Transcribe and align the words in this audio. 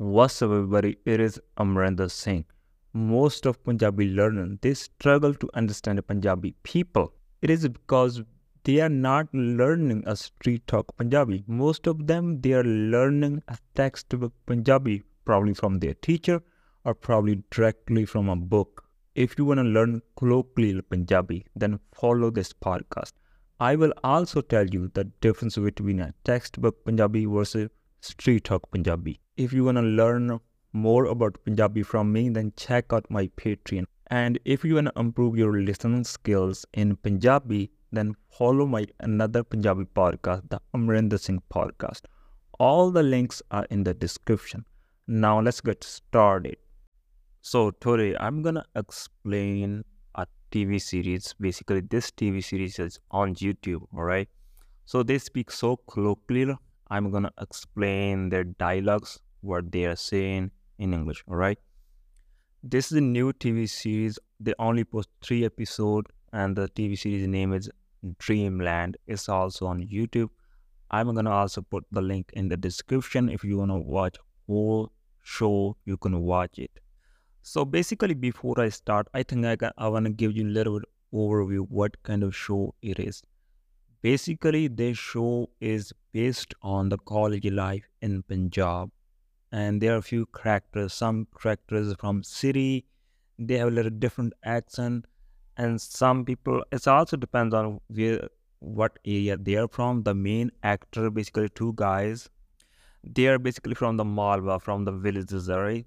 What's 0.00 0.42
up, 0.42 0.52
everybody? 0.52 0.96
It 1.04 1.18
is 1.18 1.40
Amrinder 1.58 2.08
Singh. 2.08 2.44
Most 2.92 3.46
of 3.46 3.64
Punjabi 3.64 4.04
learners 4.08 4.56
they 4.60 4.72
struggle 4.74 5.34
to 5.34 5.50
understand 5.54 5.98
the 5.98 6.04
Punjabi 6.04 6.54
people. 6.62 7.12
It 7.42 7.50
is 7.50 7.66
because 7.68 8.22
they 8.62 8.80
are 8.80 8.88
not 8.88 9.26
learning 9.34 10.04
a 10.06 10.14
street 10.14 10.64
talk 10.68 10.96
Punjabi. 10.96 11.42
Most 11.48 11.88
of 11.88 12.06
them 12.06 12.40
they 12.42 12.52
are 12.52 12.62
learning 12.62 13.42
a 13.48 13.58
textbook 13.74 14.32
Punjabi, 14.46 15.02
probably 15.24 15.54
from 15.54 15.80
their 15.80 15.94
teacher 15.94 16.40
or 16.84 16.94
probably 16.94 17.42
directly 17.50 18.04
from 18.04 18.28
a 18.28 18.36
book. 18.36 18.84
If 19.16 19.36
you 19.36 19.46
want 19.46 19.58
to 19.58 19.64
learn 19.64 20.00
colloquial 20.14 20.80
Punjabi, 20.82 21.44
then 21.56 21.80
follow 21.92 22.30
this 22.30 22.52
podcast. 22.52 23.14
I 23.58 23.74
will 23.74 23.94
also 24.04 24.42
tell 24.42 24.68
you 24.68 24.92
the 24.94 25.10
difference 25.20 25.56
between 25.56 25.98
a 25.98 26.14
textbook 26.22 26.84
Punjabi 26.84 27.24
versus 27.24 27.70
Street 28.00 28.44
Talk 28.44 28.70
Punjabi. 28.70 29.20
If 29.36 29.52
you 29.52 29.64
want 29.64 29.78
to 29.78 29.82
learn 29.82 30.38
more 30.72 31.06
about 31.06 31.38
Punjabi 31.44 31.82
from 31.82 32.12
me, 32.12 32.28
then 32.28 32.52
check 32.56 32.92
out 32.92 33.10
my 33.10 33.26
Patreon. 33.36 33.84
And 34.08 34.38
if 34.44 34.64
you 34.64 34.76
want 34.76 34.88
to 34.88 35.00
improve 35.00 35.36
your 35.36 35.60
listening 35.60 36.04
skills 36.04 36.64
in 36.72 36.96
Punjabi, 36.96 37.70
then 37.92 38.14
follow 38.30 38.66
my 38.66 38.86
another 39.00 39.42
Punjabi 39.42 39.84
podcast, 39.84 40.48
the 40.48 40.60
Amrinder 40.74 41.18
Singh 41.18 41.42
podcast. 41.50 42.02
All 42.58 42.90
the 42.90 43.02
links 43.02 43.42
are 43.50 43.66
in 43.70 43.84
the 43.84 43.94
description. 43.94 44.64
Now 45.06 45.40
let's 45.40 45.60
get 45.60 45.82
started. 45.84 46.56
So 47.40 47.70
today 47.70 48.16
I'm 48.18 48.42
gonna 48.42 48.64
explain 48.76 49.84
a 50.14 50.26
TV 50.50 50.80
series. 50.80 51.34
Basically, 51.40 51.80
this 51.80 52.10
TV 52.10 52.42
series 52.44 52.78
is 52.78 52.98
on 53.10 53.34
YouTube. 53.34 53.82
All 53.94 54.04
right. 54.04 54.28
So 54.86 55.02
they 55.02 55.18
speak 55.18 55.50
so 55.50 55.76
colloquial 55.76 56.58
I'm 56.90 57.10
gonna 57.10 57.32
explain 57.40 58.30
their 58.30 58.44
dialogues, 58.44 59.20
what 59.40 59.70
they 59.70 59.84
are 59.84 59.96
saying 59.96 60.50
in 60.78 60.94
English. 60.94 61.22
All 61.28 61.36
right. 61.36 61.58
This 62.62 62.90
is 62.90 62.98
a 62.98 63.00
new 63.00 63.32
TV 63.32 63.68
series. 63.68 64.18
They 64.40 64.54
only 64.58 64.84
post 64.84 65.08
three 65.22 65.44
episodes, 65.44 66.10
and 66.32 66.56
the 66.56 66.68
TV 66.68 66.98
series 66.98 67.26
name 67.28 67.52
is 67.52 67.70
Dreamland. 68.18 68.96
It's 69.06 69.28
also 69.28 69.66
on 69.66 69.82
YouTube. 69.82 70.30
I'm 70.90 71.14
gonna 71.14 71.30
also 71.30 71.60
put 71.60 71.84
the 71.92 72.00
link 72.00 72.32
in 72.32 72.48
the 72.48 72.56
description 72.56 73.28
if 73.28 73.44
you 73.44 73.58
wanna 73.58 73.78
watch 73.78 74.16
whole 74.46 74.90
show. 75.22 75.76
You 75.84 75.98
can 75.98 76.20
watch 76.20 76.58
it. 76.58 76.70
So 77.42 77.64
basically, 77.64 78.14
before 78.14 78.58
I 78.58 78.70
start, 78.70 79.08
I 79.12 79.22
think 79.22 79.44
I, 79.44 79.56
can, 79.56 79.72
I 79.76 79.88
wanna 79.88 80.10
give 80.10 80.36
you 80.36 80.44
a 80.44 80.54
little 80.58 80.80
bit 80.80 80.88
overview 81.12 81.66
what 81.68 82.02
kind 82.02 82.22
of 82.22 82.34
show 82.34 82.74
it 82.82 82.98
is. 82.98 83.22
Basically, 84.08 84.68
this 84.68 84.96
show 84.96 85.50
is 85.60 85.92
based 86.12 86.54
on 86.62 86.88
the 86.88 86.96
college 87.10 87.46
life 87.56 87.86
in 88.00 88.22
Punjab, 88.22 88.90
and 89.52 89.82
there 89.82 89.96
are 89.96 89.98
a 90.02 90.06
few 90.10 90.24
characters. 90.36 90.94
Some 90.94 91.26
characters 91.42 91.94
from 92.02 92.22
city, 92.22 92.86
they 93.38 93.58
have 93.58 93.68
a 93.68 93.74
little 93.78 93.96
different 94.04 94.32
accent, 94.44 95.04
and 95.58 95.82
some 95.86 96.24
people. 96.30 96.62
It 96.78 96.88
also 96.92 97.18
depends 97.24 97.58
on 97.58 97.80
where, 97.88 98.30
what 98.60 98.98
area 99.16 99.36
they 99.36 99.56
are 99.56 99.68
from. 99.68 100.02
The 100.04 100.14
main 100.14 100.52
actor, 100.62 101.10
basically 101.10 101.50
two 101.50 101.74
guys, 101.82 102.30
they 103.18 103.26
are 103.26 103.38
basically 103.50 103.74
from 103.74 103.98
the 103.98 104.08
Malwa, 104.14 104.58
from 104.70 104.86
the 104.86 104.96
villages, 105.08 105.50
right? 105.50 105.84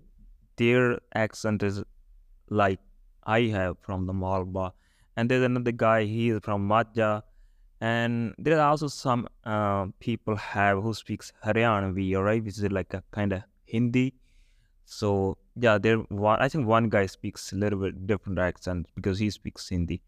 Their 0.58 1.00
accent 1.16 1.64
is 1.72 1.82
like 2.62 2.80
I 3.40 3.42
have 3.58 3.78
from 3.90 4.06
the 4.06 4.14
Malwa, 4.14 4.72
and 5.18 5.32
there's 5.36 5.52
another 5.52 5.78
guy. 5.88 6.00
He 6.04 6.30
is 6.30 6.48
from 6.52 6.70
Majha 6.76 7.12
and 7.82 8.36
there 8.38 8.60
are 8.60 8.70
also 8.70 8.88
some 8.88 9.28
uh, 9.44 9.88
people 10.00 10.36
have 10.36 10.82
who 10.84 10.94
speaks 10.94 11.34
Haryanvi, 11.44 12.16
right, 12.22 12.44
which 12.44 12.60
is 12.60 12.72
like 12.72 12.94
a 12.94 13.04
kind 13.12 13.34
of 13.34 13.42
Hindi. 13.66 14.14
So 14.86 15.38
yeah, 15.56 15.80
there 15.80 15.98
one 15.98 16.40
I 16.40 16.48
think 16.48 16.68
one 16.68 16.90
guy 16.90 17.08
speaks 17.08 17.52
a 17.52 17.56
little 17.56 17.80
bit 17.80 18.06
different 18.06 18.38
accent 18.38 18.88
because 18.96 19.18
he 19.18 19.32
speaks 19.32 19.68
Hindi. 19.70 20.02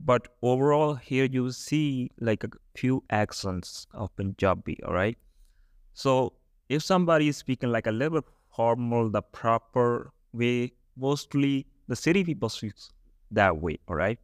But 0.00 0.28
overall, 0.42 0.94
here 0.94 1.24
you 1.24 1.50
see 1.50 2.10
like 2.20 2.44
a 2.44 2.50
few 2.74 3.02
accents 3.08 3.86
of 3.94 4.14
Punjabi, 4.16 4.82
all 4.84 4.92
right. 4.92 5.16
So 5.94 6.34
if 6.68 6.82
somebody 6.82 7.28
is 7.28 7.38
speaking 7.38 7.70
like 7.70 7.86
a 7.86 7.92
little 7.92 8.20
bit 8.20 8.30
formal, 8.54 9.08
the 9.08 9.22
proper 9.22 10.12
way, 10.32 10.72
mostly 10.96 11.66
the 11.88 11.96
city 11.96 12.22
people 12.24 12.48
speak 12.50 12.74
that 13.30 13.56
way, 13.56 13.78
all 13.88 13.96
right. 13.96 14.18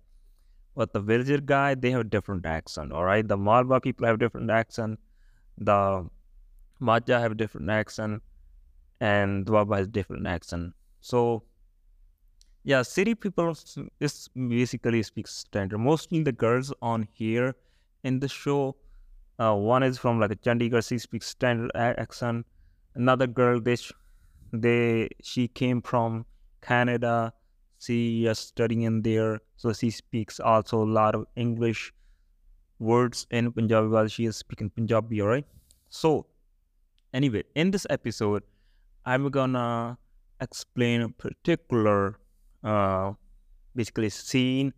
But 0.81 0.95
the 0.95 1.01
villager 1.01 1.37
guy, 1.37 1.75
they 1.75 1.91
have 1.91 2.09
different 2.09 2.47
accent. 2.47 2.91
All 2.91 3.05
right, 3.05 3.29
the 3.29 3.37
Malwa 3.37 3.83
people 3.83 4.07
have 4.07 4.19
different 4.19 4.51
accent. 4.51 4.99
The 5.59 6.09
Majha 6.81 7.21
have 7.21 7.37
different 7.37 7.69
accent, 7.69 8.23
and 8.99 9.45
Doaba 9.45 9.77
has 9.77 9.89
different 9.89 10.27
accent. 10.27 10.73
So, 11.03 11.43
yeah, 12.65 12.81
city 12.81 13.15
people 13.15 13.55
is 14.01 14.31
basically 14.35 15.03
speaks 15.03 15.35
standard. 15.35 15.77
Mostly 15.77 16.23
the 16.23 16.33
girls 16.33 16.73
on 16.81 17.07
here 17.13 17.57
in 18.03 18.21
the 18.21 18.29
show, 18.29 18.77
uh, 19.39 19.55
one 19.55 19.83
is 19.83 19.99
from 19.99 20.19
like 20.19 20.31
a 20.31 20.37
Chandigarh, 20.37 20.89
she 20.89 20.97
speaks 20.97 21.27
standard 21.27 21.71
accent. 21.75 22.47
Another 22.95 23.27
girl, 23.27 23.61
they 23.61 23.77
they 24.51 25.11
she 25.23 25.47
came 25.47 25.83
from 25.83 26.25
Canada 26.63 27.35
she 27.81 28.27
is 28.27 28.39
studying 28.39 28.83
in 28.83 29.03
there 29.03 29.41
so 29.61 29.73
she 29.79 29.91
speaks 29.91 30.41
also 30.41 30.83
a 30.83 30.91
lot 30.99 31.15
of 31.15 31.25
english 31.37 31.93
words 32.91 33.27
in 33.39 33.53
punjabi 33.57 33.89
while 33.95 34.09
she 34.15 34.25
is 34.31 34.37
speaking 34.37 34.71
punjabi 34.77 35.21
all 35.21 35.29
right? 35.29 35.47
So 35.91 36.27
anyway 37.13 37.43
in 37.55 37.71
this 37.75 37.87
episode 37.91 38.43
i'm 39.05 39.29
gonna 39.29 39.99
explain 40.41 41.03
a 41.03 41.09
particular 41.11 42.19
uh, 42.65 43.13
basically 43.75 44.09
scene. 44.09 44.73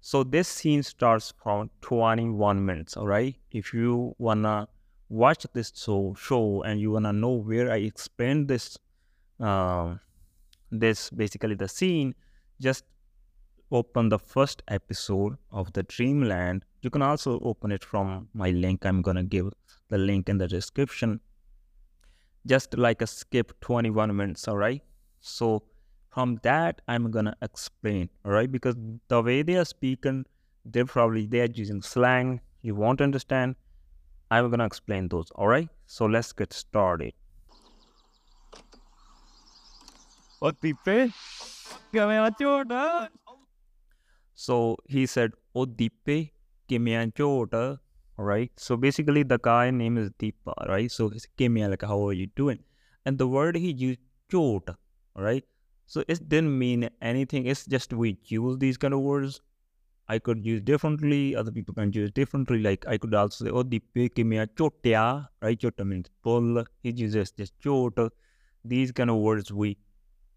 So 0.00 0.22
this 0.22 0.46
scene 0.46 0.82
starts 0.84 1.32
from 1.42 1.70
21 1.80 2.64
minutes 2.64 2.96
all 2.96 3.06
right? 3.06 3.34
If 3.50 3.74
you 3.74 4.14
wanna 4.18 4.68
watch 5.08 5.46
this 5.54 5.72
show 5.74 6.14
show 6.18 6.62
and 6.62 6.80
you 6.80 6.90
wanna 6.92 7.12
know 7.12 7.30
where 7.30 7.70
i 7.70 7.76
explain 7.76 8.46
this 8.46 8.76
uh, 9.40 9.94
this 10.72 11.10
basically 11.10 11.54
the 11.54 11.68
scene 11.68 12.12
just 12.60 12.84
open 13.70 14.08
the 14.08 14.18
first 14.18 14.62
episode 14.68 15.36
of 15.50 15.72
the 15.72 15.82
dreamland. 15.82 16.64
You 16.82 16.90
can 16.90 17.02
also 17.02 17.40
open 17.40 17.72
it 17.72 17.84
from 17.84 18.28
my 18.32 18.50
link. 18.50 18.86
I'm 18.86 19.02
gonna 19.02 19.24
give 19.24 19.50
the 19.88 19.98
link 19.98 20.28
in 20.28 20.38
the 20.38 20.46
description. 20.46 21.20
Just 22.46 22.76
like 22.78 23.02
a 23.02 23.06
skip 23.06 23.60
21 23.60 24.14
minutes 24.16 24.46
all 24.46 24.56
right? 24.56 24.82
So 25.20 25.64
from 26.10 26.38
that 26.42 26.80
i'm 26.88 27.10
gonna 27.10 27.36
explain 27.42 28.08
all 28.24 28.32
right? 28.32 28.50
Because 28.50 28.74
the 29.08 29.22
way 29.22 29.42
they 29.42 29.56
are 29.56 29.64
speaking 29.64 30.24
they're 30.64 30.86
probably 30.86 31.26
they're 31.26 31.46
using 31.46 31.82
slang. 31.82 32.40
You 32.62 32.74
won't 32.74 33.00
understand. 33.00 33.54
I'm 34.30 34.50
gonna 34.50 34.66
explain 34.66 35.08
those 35.08 35.30
all 35.34 35.48
right? 35.48 35.68
So 35.86 36.06
let's 36.06 36.32
get 36.32 36.52
started. 36.52 37.12
What 40.38 40.60
Otipe, 40.60 41.12
So 44.36 44.76
he 44.86 45.06
said, 45.06 45.32
Oh 45.54 45.64
Dipe 45.64 46.32
Kimyanchota. 46.68 47.78
Alright. 48.18 48.52
So 48.56 48.76
basically 48.76 49.22
the 49.22 49.38
guy 49.38 49.70
name 49.70 49.96
is 49.96 50.10
Deepa, 50.18 50.68
right? 50.68 50.90
So 50.90 51.10
Kimya, 51.38 51.70
like 51.70 51.82
how 51.82 52.06
are 52.06 52.12
you 52.12 52.26
doing? 52.36 52.60
And 53.06 53.18
the 53.18 53.26
word 53.26 53.56
he 53.56 53.72
used 53.72 54.00
chota, 54.30 54.76
alright? 55.16 55.44
So 55.86 56.04
it 56.06 56.28
didn't 56.28 56.56
mean 56.58 56.90
anything. 57.00 57.46
It's 57.46 57.64
just 57.64 57.92
we 57.92 58.18
use 58.26 58.58
these 58.58 58.76
kind 58.76 58.92
of 58.92 59.00
words. 59.00 59.40
I 60.08 60.18
could 60.18 60.44
use 60.44 60.60
differently, 60.60 61.34
other 61.34 61.50
people 61.50 61.74
can 61.74 61.92
use 61.92 62.10
differently. 62.10 62.60
Like 62.60 62.86
I 62.86 62.98
could 62.98 63.14
also 63.14 63.46
say, 63.46 63.50
Oh 63.50 63.62
Dipe 63.62 63.94
Kimya 63.94 64.48
Chotya, 64.54 65.28
right? 65.40 65.58
Chota 65.58 65.84
means 65.84 66.10
pull. 66.22 66.62
He 66.82 66.90
uses 66.90 67.30
just 67.30 67.58
chota. 67.58 68.10
These 68.64 68.92
kind 68.92 69.08
of 69.08 69.16
words 69.16 69.50
we 69.52 69.78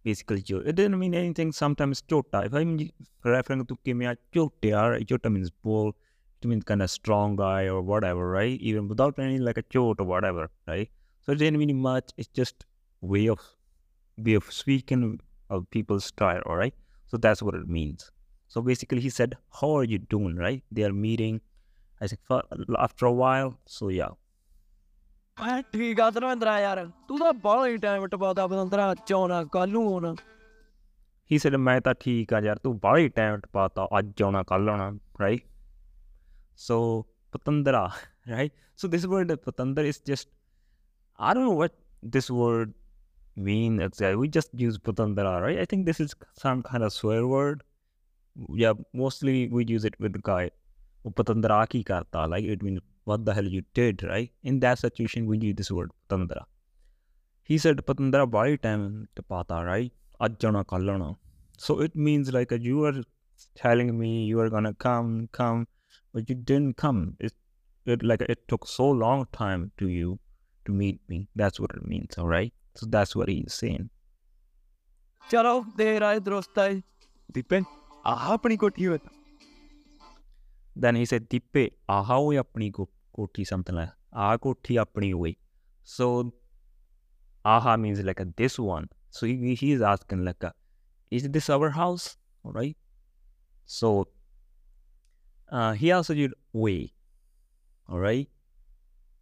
basically 0.03 0.39
It 0.47 0.75
didn't 0.75 0.99
mean 0.99 1.13
anything. 1.15 1.51
Sometimes 1.51 2.01
chota. 2.01 2.43
If 2.45 2.53
I'm 2.53 2.77
referring 3.23 3.65
to 3.65 3.75
kimia 3.85 4.17
chota, 4.33 5.03
chota 5.07 5.29
means 5.29 5.49
bull. 5.51 5.95
It 6.41 6.47
means 6.47 6.63
kind 6.63 6.81
of 6.81 6.89
strong 6.89 7.35
guy 7.35 7.67
or 7.67 7.81
whatever, 7.81 8.29
right? 8.29 8.59
Even 8.61 8.87
without 8.87 9.19
any 9.19 9.39
like 9.39 9.57
a 9.57 9.63
chota 9.63 10.03
or 10.03 10.05
whatever, 10.05 10.49
right? 10.67 10.89
So 11.21 11.33
it 11.33 11.37
didn't 11.39 11.59
mean 11.59 11.77
much. 11.81 12.11
It's 12.17 12.29
just 12.29 12.65
way 13.01 13.27
of 13.27 13.39
way 14.17 14.33
of 14.35 14.51
speaking 14.51 15.19
of 15.49 15.69
people's 15.71 16.05
style, 16.05 16.41
all 16.45 16.55
right? 16.57 16.73
So 17.07 17.17
that's 17.17 17.41
what 17.41 17.55
it 17.55 17.67
means. 17.67 18.11
So 18.47 18.61
basically, 18.61 19.01
he 19.01 19.09
said, 19.09 19.35
"How 19.61 19.71
are 19.77 19.83
you 19.83 19.99
doing?" 19.99 20.35
Right? 20.35 20.63
They 20.71 20.83
are 20.83 20.93
meeting. 20.93 21.41
I 22.01 22.07
said, 22.07 22.19
after 22.77 23.05
a 23.07 23.13
while. 23.13 23.59
So 23.67 23.89
yeah, 23.89 24.09
ਮੈਂ 25.40 25.62
ਠੀਕ 25.62 26.00
ਆ 26.00 26.10
ਧਰਮਿੰਦਰਾ 26.10 26.60
ਯਾਰ 26.60 26.90
ਤੂੰ 27.08 27.18
ਤਾਂ 27.18 27.32
ਬਾਹਲਾ 27.32 27.66
ਹੀ 27.66 27.76
time 27.76 28.06
ਟਪਾਦਾ 28.06 28.46
ਬਦੰਦਰਾ 28.46 28.94
ਚੌਣਾ 28.94 29.44
ਕੱਲ 29.44 29.68
ਨੂੰ 29.68 29.92
ਆਉਣਾ 29.92 30.12
he 31.32 31.36
said 31.36 31.58
ਮੈਂ 31.58 31.80
ਤਾਂ 31.80 31.94
ਠੀਕ 32.00 32.34
ਆ 32.34 32.40
ਯਾਰ 32.40 32.56
ਤੂੰ 32.56 32.78
ਬਾਹਲਾ 32.78 32.98
ਹੀ 32.98 33.08
ਟਾਈਮ 33.08 33.36
ਟਪਾਤਾ 33.36 33.88
ਅੱਜ 33.98 34.22
ਆਉਣਾ 34.22 34.42
ਕੱਲ 34.42 34.68
ਆਉਣਾ 34.68 34.88
right 35.22 35.42
so 36.68 37.00
patandra 37.36 37.88
right 38.34 38.50
so 38.82 38.92
this 38.94 39.10
word 39.14 39.36
patandra 39.36 39.90
is 39.90 39.98
just 40.12 40.28
i 41.18 41.34
don't 41.34 41.48
know 41.48 41.58
what 41.62 41.72
this 42.14 42.32
word 42.40 42.72
mean 43.36 43.80
exactly. 43.80 44.16
We 44.16 44.28
just 44.28 44.48
use 44.52 44.78
patandra, 44.78 45.40
right? 45.42 45.58
I 45.58 45.64
think 45.64 45.86
this 45.86 46.00
is 46.00 46.14
some 46.32 46.62
kind 46.62 46.82
of 46.82 46.92
swear 46.92 47.26
word. 47.26 47.62
Yeah, 48.48 48.74
mostly 48.92 49.48
we 49.48 49.64
use 49.64 49.84
it 49.84 49.98
with 49.98 50.12
the 50.12 50.20
guy. 50.22 50.50
Patandra 51.04 51.68
ki 51.68 51.82
karta, 51.82 52.26
like 52.26 52.44
it 52.44 52.62
means 52.62 52.80
what 53.09 53.25
the 53.25 53.33
hell 53.33 53.49
you 53.57 53.61
did, 53.79 54.03
right? 54.03 54.31
In 54.43 54.59
that 54.65 54.79
situation, 54.79 55.25
we 55.25 55.37
use 55.39 55.55
this 55.61 55.71
word, 55.71 55.91
Patandra. 56.09 56.43
He 57.43 57.57
said, 57.57 57.77
Patandra, 57.89 58.29
why 58.35 58.55
time 58.67 59.07
to 59.15 59.23
pata, 59.23 59.63
right? 59.65 59.91
Ajana 60.21 60.63
kalana. 60.65 61.09
So 61.57 61.79
it 61.81 61.95
means 61.95 62.31
like 62.33 62.51
you 62.69 62.83
are 62.85 62.95
telling 63.55 63.97
me 63.99 64.25
you 64.25 64.39
are 64.39 64.49
gonna 64.49 64.73
come, 64.73 65.29
come, 65.31 65.67
but 66.13 66.29
you 66.29 66.35
didn't 66.35 66.77
come. 66.77 67.15
It, 67.19 67.33
it 67.85 68.03
like 68.03 68.21
it 68.21 68.47
took 68.47 68.67
so 68.67 68.89
long 68.89 69.25
time 69.31 69.71
to 69.79 69.87
you 69.87 70.19
to 70.65 70.71
meet 70.71 70.99
me. 71.07 71.27
That's 71.35 71.59
what 71.59 71.71
it 71.71 71.85
means, 71.85 72.17
all 72.17 72.27
right? 72.27 72.53
So 72.75 72.85
that's 72.97 73.15
what 73.15 73.29
he's 73.29 73.53
saying. 73.53 73.89
Chalo 75.31 75.55
તે 75.77 75.89
રાય 76.05 76.21
drostai. 76.29 76.71
Dipen 77.33 77.65
aha 78.11 78.35
apni 78.37 78.55
Kothi 78.61 78.87
Then 80.83 80.95
he 80.95 81.05
said, 81.05 81.23
Dippe, 81.31 81.63
aha, 81.89 82.17
apni 82.41 82.67
ko 82.75 82.83
koti, 83.19 83.45
something 83.51 83.75
like 83.75 83.89
ah 84.13 84.37
koti 84.45 84.79
apni 84.83 85.11
hoy. 85.23 85.35
So 85.95 86.09
aha 87.55 87.75
means 87.85 88.01
like 88.11 88.19
a 88.25 88.27
this 88.43 88.59
one. 88.59 88.89
So 89.09 89.25
he, 89.25 89.55
he 89.55 89.71
is 89.71 89.81
asking 89.81 90.23
like 90.25 90.43
a, 90.43 90.53
is 91.11 91.29
this 91.37 91.49
our 91.49 91.69
house? 91.69 92.17
All 92.43 92.51
right. 92.51 92.77
So 93.65 94.07
uh, 95.51 95.73
he 95.73 95.91
also 95.91 96.13
used 96.13 96.35
way. 96.53 96.93
All 97.87 97.99
right. 97.99 98.27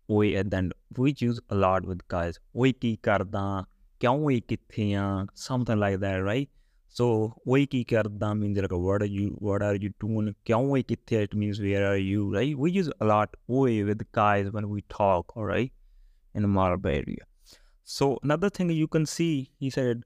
Way 0.08 0.36
and 0.36 0.52
then 0.52 0.72
we 0.98 1.16
use 1.18 1.40
a 1.50 1.56
lot 1.56 1.86
with 1.86 2.08
guys. 2.08 2.40
Way 2.54 2.74
ki 2.74 3.00
karda, 3.04 3.66
kyaun 4.00 4.22
way 4.22 4.42
kithe 4.42 5.28
something 5.34 5.80
like 5.80 6.00
that, 6.00 6.18
right? 6.18 6.50
So 6.98 7.06
way 7.46 7.68
ki 7.72 7.80
karda 7.90 8.28
means 8.38 8.58
like 8.58 8.72
what 8.72 9.04
are 9.04 9.12
you 9.16 9.26
what 9.48 9.62
are 9.62 9.76
you 9.76 9.90
doing? 10.04 10.30
Kyaun 10.50 10.70
way 10.76 10.82
kithe 10.92 11.12
it 11.26 11.36
means 11.42 11.60
where 11.66 11.82
are 11.90 11.98
you, 11.98 12.34
right? 12.36 12.58
We 12.58 12.72
use 12.72 12.90
a 13.00 13.06
lot 13.06 13.36
way 13.56 13.84
with 13.84 14.02
guys 14.14 14.50
when 14.52 14.70
we 14.70 14.82
talk, 14.94 15.34
right, 15.36 15.72
in 16.34 16.42
the 16.42 16.48
Malwa 16.48 16.80
area. 16.86 17.28
So 17.84 18.08
another 18.24 18.50
thing 18.50 18.72
you 18.72 18.88
can 18.88 19.06
see, 19.06 19.52
he 19.60 19.70
said, 19.70 20.02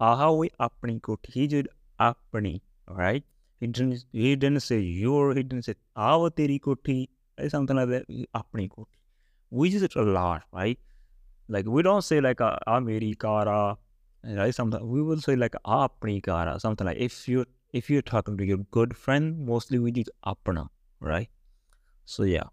aha 0.00 0.30
way 0.32 0.48
apni 0.68 0.96
koti. 1.02 1.34
He 1.34 1.46
did 1.46 1.68
apni, 2.00 2.54
right? 2.88 3.22
He 3.60 3.66
didn't 3.66 4.06
he 4.12 4.34
didn't 4.34 4.60
say 4.70 4.80
your, 4.80 5.34
he 5.34 5.42
didn't 5.42 5.66
say 5.66 5.74
our 5.94 6.30
teri 6.30 6.58
koti, 6.58 6.98
something 7.48 7.76
like 7.76 7.90
that. 7.90 8.08
Apni 8.42 8.70
koti. 8.70 8.88
We 9.50 9.68
use 9.68 9.82
it 9.82 9.94
a 9.94 10.02
lot, 10.02 10.44
right? 10.52 10.78
Like 11.48 11.66
we 11.66 11.82
don't 11.82 12.02
say 12.02 12.22
like 12.22 12.40
a 12.40 12.80
meri 12.80 13.14
kara, 13.14 13.58
ah, 13.62 13.76
right? 14.24 14.54
something 14.54 14.88
we 14.88 15.02
will 15.02 15.20
say 15.20 15.36
like 15.36 15.54
apni 15.66 16.22
kara, 16.22 16.58
something 16.60 16.86
like 16.86 16.98
if 16.98 17.28
you 17.28 17.44
if 17.72 17.90
you're 17.90 18.02
talking 18.02 18.36
to 18.36 18.44
your 18.44 18.58
good 18.70 18.96
friend, 18.96 19.46
mostly 19.46 19.78
we 19.78 19.92
use 19.92 20.10
apna, 20.26 20.68
right? 21.00 21.28
So 22.04 22.24
yeah. 22.24 22.50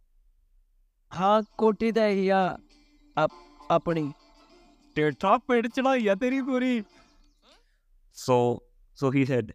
हाँ 1.14 1.44
कोटी 1.58 1.92
दे 1.92 2.08
या 2.24 2.58
up 3.18 3.32
अपनी 3.72 4.04
TikTok 4.96 5.42
पे 5.48 5.62
चला 5.68 5.96
या 5.96 6.16
तेरी 6.16 6.42
पूरी 6.42 6.84
so 8.14 8.38
so 9.02 9.12
he 9.16 9.26
said 9.26 9.52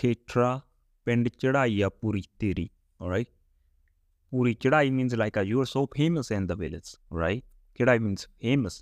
tetra 0.00 0.62
pind 1.06 1.30
chadaiya 1.44 1.90
puri 2.02 2.22
teri 2.42 2.70
all 3.00 3.10
right 3.10 3.28
puri 4.30 4.54
chadai 4.54 4.90
means 4.90 5.16
like 5.16 5.36
a, 5.36 5.44
you 5.44 5.60
are 5.60 5.66
so 5.66 5.86
famous 5.96 6.30
in 6.30 6.46
the 6.46 6.56
village 6.56 6.96
right 7.10 7.44
chadai 7.78 7.98
means 8.06 8.26
famous 8.42 8.78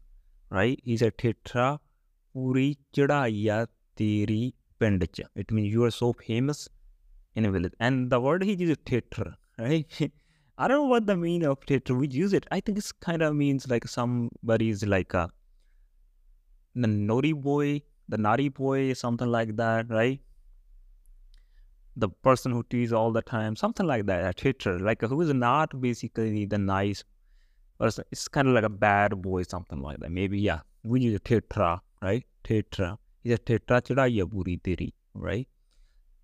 right 0.50 0.80
he 0.84 0.96
said 0.96 1.16
tetra 1.24 1.68
it 5.34 5.50
means 5.50 5.72
you 5.72 5.84
are 5.84 5.90
so 5.90 6.12
famous 6.12 6.68
in 7.34 7.44
a 7.44 7.50
village. 7.50 7.74
And 7.80 8.10
the 8.10 8.20
word 8.20 8.42
he 8.42 8.54
uses 8.54 8.78
tetra, 8.78 9.34
right? 9.58 9.86
I 10.58 10.68
don't 10.68 10.76
know 10.76 10.84
what 10.84 11.06
the 11.06 11.16
meaning 11.16 11.48
of 11.48 11.60
tetra. 11.60 11.96
We 11.96 12.08
use 12.08 12.32
it. 12.32 12.46
I 12.50 12.60
think 12.60 12.78
it's 12.78 12.92
kind 12.92 13.22
of 13.22 13.34
means 13.34 13.68
like 13.68 13.86
somebody's 13.88 14.84
like 14.84 15.14
a 15.14 15.30
the 16.74 16.86
naughty 16.86 17.32
boy, 17.32 17.82
the 18.08 18.18
naughty 18.18 18.48
boy, 18.48 18.92
something 18.94 19.28
like 19.28 19.56
that, 19.56 19.90
right? 19.90 20.20
The 21.96 22.08
person 22.08 22.52
who 22.52 22.62
teases 22.62 22.92
all 22.92 23.12
the 23.12 23.22
time, 23.22 23.56
something 23.56 23.86
like 23.86 24.06
that, 24.06 24.24
a 24.24 24.32
teacher, 24.32 24.78
like 24.78 25.02
who 25.02 25.20
is 25.20 25.32
not 25.34 25.78
basically 25.80 26.46
the 26.46 26.58
nice 26.58 27.04
person. 27.78 28.04
It's 28.10 28.28
kind 28.28 28.48
of 28.48 28.54
like 28.54 28.64
a 28.64 28.70
bad 28.70 29.20
boy, 29.20 29.42
something 29.42 29.80
like 29.80 29.98
that. 30.00 30.10
Maybe, 30.10 30.40
yeah, 30.40 30.60
we 30.82 31.00
use 31.00 31.14
a 31.16 31.20
tetra, 31.20 31.80
right? 32.02 32.24
Tetra. 32.44 32.98
He's 33.22 33.34
a 33.34 33.38
tetra 33.38 33.80
chadaiya 33.80 34.30
puri 34.30 34.58
teri, 34.58 34.92
right? 35.14 35.48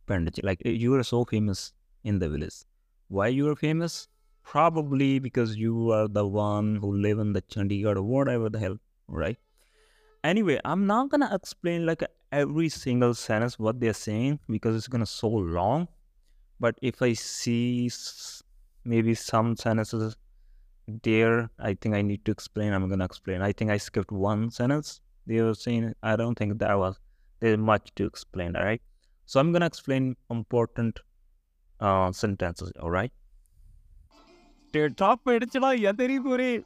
Pind 0.06 0.30
Like 0.42 0.60
you 0.64 0.94
are 0.94 1.02
so 1.02 1.24
famous 1.24 1.72
in 2.02 2.18
the 2.18 2.28
village. 2.28 2.64
Why 3.08 3.28
you 3.28 3.48
are 3.48 3.56
famous? 3.56 4.08
Probably 4.42 5.18
because 5.18 5.56
you 5.56 5.92
are 5.92 6.08
the 6.08 6.26
one 6.26 6.76
who 6.76 6.92
live 6.96 7.18
in 7.18 7.32
the 7.32 7.42
Chandigarh 7.42 7.96
or 7.96 8.02
whatever 8.02 8.48
the 8.48 8.58
hell, 8.58 8.78
right? 9.06 9.36
Anyway, 10.24 10.58
I'm 10.64 10.86
not 10.86 11.10
gonna 11.10 11.28
explain 11.32 11.86
like 11.86 12.02
every 12.32 12.68
single 12.68 13.14
sentence 13.14 13.58
what 13.58 13.78
they're 13.80 13.92
saying 13.92 14.40
because 14.48 14.74
it's 14.74 14.88
gonna 14.88 15.06
so 15.06 15.28
long. 15.28 15.88
But 16.60 16.76
if 16.82 17.02
I 17.02 17.12
see 17.12 17.90
maybe 18.84 19.14
some 19.14 19.56
sentences 19.56 20.16
there, 20.88 21.50
I 21.58 21.74
think 21.74 21.94
I 21.94 22.02
need 22.02 22.24
to 22.24 22.32
explain. 22.32 22.72
I'm 22.72 22.88
gonna 22.88 23.04
explain. 23.04 23.42
I 23.42 23.52
think 23.52 23.70
I 23.70 23.76
skipped 23.76 24.10
one 24.10 24.50
sentence. 24.50 25.00
They 25.27 25.41
were 25.41 25.55
saying 25.55 25.83
I 26.11 26.15
don't 26.21 26.37
think 26.41 26.57
that 26.63 26.77
was 26.83 26.95
there's 27.41 27.61
much 27.71 27.85
to 27.99 28.05
explain. 28.11 28.55
All 28.55 28.65
right, 28.69 28.81
so 29.29 29.39
I'm 29.41 29.51
gonna 29.51 29.69
explain 29.73 30.07
important 30.37 30.99
uh, 31.79 32.11
sentences. 32.23 32.71
All 32.81 32.95
right. 32.99 33.13
ਟੇਠਾ 34.73 35.13
ਪੇੜ 35.25 35.43
ਚੜਾਈ 35.45 35.83
ਆ 35.85 35.91
ਤੇਰੀ 35.97 36.17
ਪੂਰੀ 36.19 36.57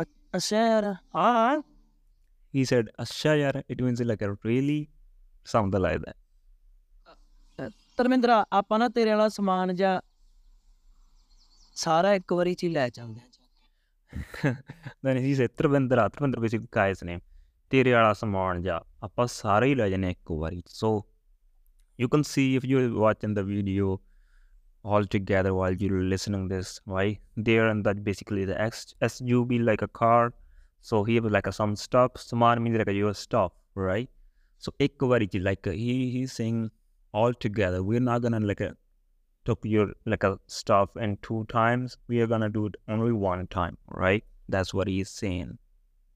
ਅੱਛਾ 0.00 0.66
ਯਾਰ 0.66 0.84
ਹਾਂ 1.16 1.62
He 2.56 2.62
said, 2.68 2.86
"Asha 3.02 3.32
yar," 3.38 3.54
it 3.72 3.80
means 3.84 4.00
like 4.10 4.22
a 4.26 4.28
really 4.48 4.76
something 5.52 5.82
like 5.86 5.98
that. 6.04 6.16
ਧਰਮਿੰਦਰਾ 7.96 8.44
ਆਪਾਂ 8.58 8.78
ਨਾ 8.78 8.88
ਤੇਰੇ 8.96 9.10
ਵਾਲਾ 9.10 9.28
ਸਮਾਨ 9.36 9.74
ਜਾਂ 9.76 10.00
ਸਾਰਾ 11.84 12.12
ਇੱਕ 12.14 12.32
ਵਾਰੀ 12.32 12.54
ਚ 12.54 12.64
ਹੀ 12.64 12.68
ਲੈ 12.68 12.88
ਜਾਂਦੇ 12.98 13.20
ਆ 13.20 14.52
then 15.06 15.18
he 15.24 15.32
said 15.38 15.54
Trivendra, 15.60 16.04
Trivendra 16.16 16.40
basically 16.44 16.68
guy's 16.76 17.02
name. 17.08 17.22
ਤੇਰੇ 17.70 17.92
ਵਾਲਾ 17.92 18.12
ਸਮਾਨ 18.12 18.62
ਜਾ 18.62 18.80
ਆਪਾਂ 19.02 19.26
ਸਾਰੇ 19.26 19.66
ਹੀ 19.66 19.74
ਲੈ 19.74 19.88
ਜਨੇ 19.90 20.10
ਇੱਕ 20.10 20.32
ਵਾਰੀ 20.32 20.62
so 20.80 20.90
you 22.02 22.08
can 22.14 22.24
see 22.30 22.44
if 22.58 22.66
you're 22.70 22.88
watching 23.02 23.34
the 23.38 23.44
video 23.50 23.92
all 24.94 25.06
together 25.14 25.52
while 25.58 25.76
you're 25.82 26.02
listening 26.14 26.42
this 26.52 26.72
right 26.94 27.44
there 27.48 27.68
and 27.68 27.88
that 27.88 28.02
basically 28.08 28.44
the 28.50 28.58
X 28.64 28.82
SUV 29.08 29.60
like 29.68 29.84
a 29.86 29.90
car 30.00 30.24
so 30.90 31.00
he 31.08 31.16
have 31.18 31.28
like 31.36 31.50
a 31.52 31.54
some 31.58 31.76
stuff 31.84 32.20
ਸਮਾਨ 32.24 32.62
means 32.66 32.78
like 32.82 32.92
a 32.94 32.96
your 32.98 33.14
stuff 33.22 33.54
right 33.84 34.10
so 34.66 34.74
ਇੱਕ 34.86 35.04
ਵਾਰੀ 35.12 35.26
ਚ 35.26 35.42
like 35.48 35.70
he 35.82 35.96
he's 36.16 36.36
saying 36.40 36.60
all 37.20 37.38
together 37.46 37.82
we're 37.90 38.06
not 38.08 38.26
gonna 38.26 38.42
like 38.52 38.64
a 38.68 38.70
took 39.48 39.68
your 39.74 39.86
like 40.14 40.26
a 40.28 40.32
stuff 40.60 40.96
in 41.06 41.16
two 41.28 41.40
times 41.56 41.98
we 42.08 42.20
are 42.20 42.30
gonna 42.34 42.52
do 42.58 42.66
it 42.70 42.76
only 42.96 43.12
one 43.26 43.46
time 43.58 43.78
right 44.04 44.24
that's 44.54 44.74
what 44.78 44.88
he's 44.94 45.12
saying 45.24 45.52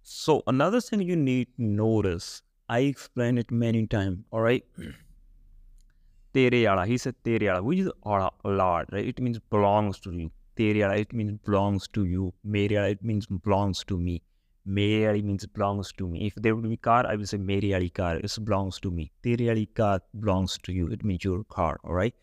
so 0.07 0.43
another 0.45 0.79
thing 0.79 1.01
you 1.01 1.15
need 1.15 1.47
to 1.55 1.63
notice 1.63 2.43
i 2.69 2.77
explained 2.81 3.39
it 3.39 3.49
many 3.49 3.87
times 3.87 4.19
all 4.29 4.39
right? 4.39 4.63
Tere 6.35 6.59
yala 6.65 6.85
he 6.85 6.95
said 6.99 7.15
tere 7.23 7.39
yala 7.39 7.63
we 7.63 7.77
use 7.77 7.91
a 8.03 8.29
lot 8.43 8.85
right? 8.91 9.07
It 9.07 9.19
means 9.19 9.39
belongs 9.49 9.99
to 10.01 10.11
you. 10.11 10.29
Tere 10.55 10.75
yala 10.75 10.99
it 10.99 11.11
means 11.11 11.39
belongs 11.43 11.87
to 11.87 12.05
you. 12.05 12.31
Mere 12.43 12.69
yala 12.69 12.91
it 12.91 13.03
means 13.03 13.25
belongs 13.25 13.83
to 13.85 13.97
me. 13.97 14.21
Mere 14.63 15.11
yali 15.11 15.23
means 15.23 15.47
belongs 15.47 15.91
to 15.93 16.07
me. 16.07 16.27
If 16.27 16.35
there 16.35 16.55
would 16.55 16.69
be 16.69 16.77
car 16.77 17.07
i 17.07 17.15
would 17.15 17.27
say 17.27 17.37
mere 17.37 17.61
yali 17.61 17.91
car 17.91 18.17
it 18.17 18.37
belongs 18.43 18.79
to 18.81 18.91
me. 18.91 19.11
Tere 19.23 19.47
yali 19.47 19.73
car 19.73 20.01
belongs 20.19 20.59
to 20.69 20.71
you. 20.71 20.85
It 20.89 21.03
means 21.03 21.23
your 21.23 21.43
car 21.45 21.79
all 21.83 21.95
right? 21.95 22.13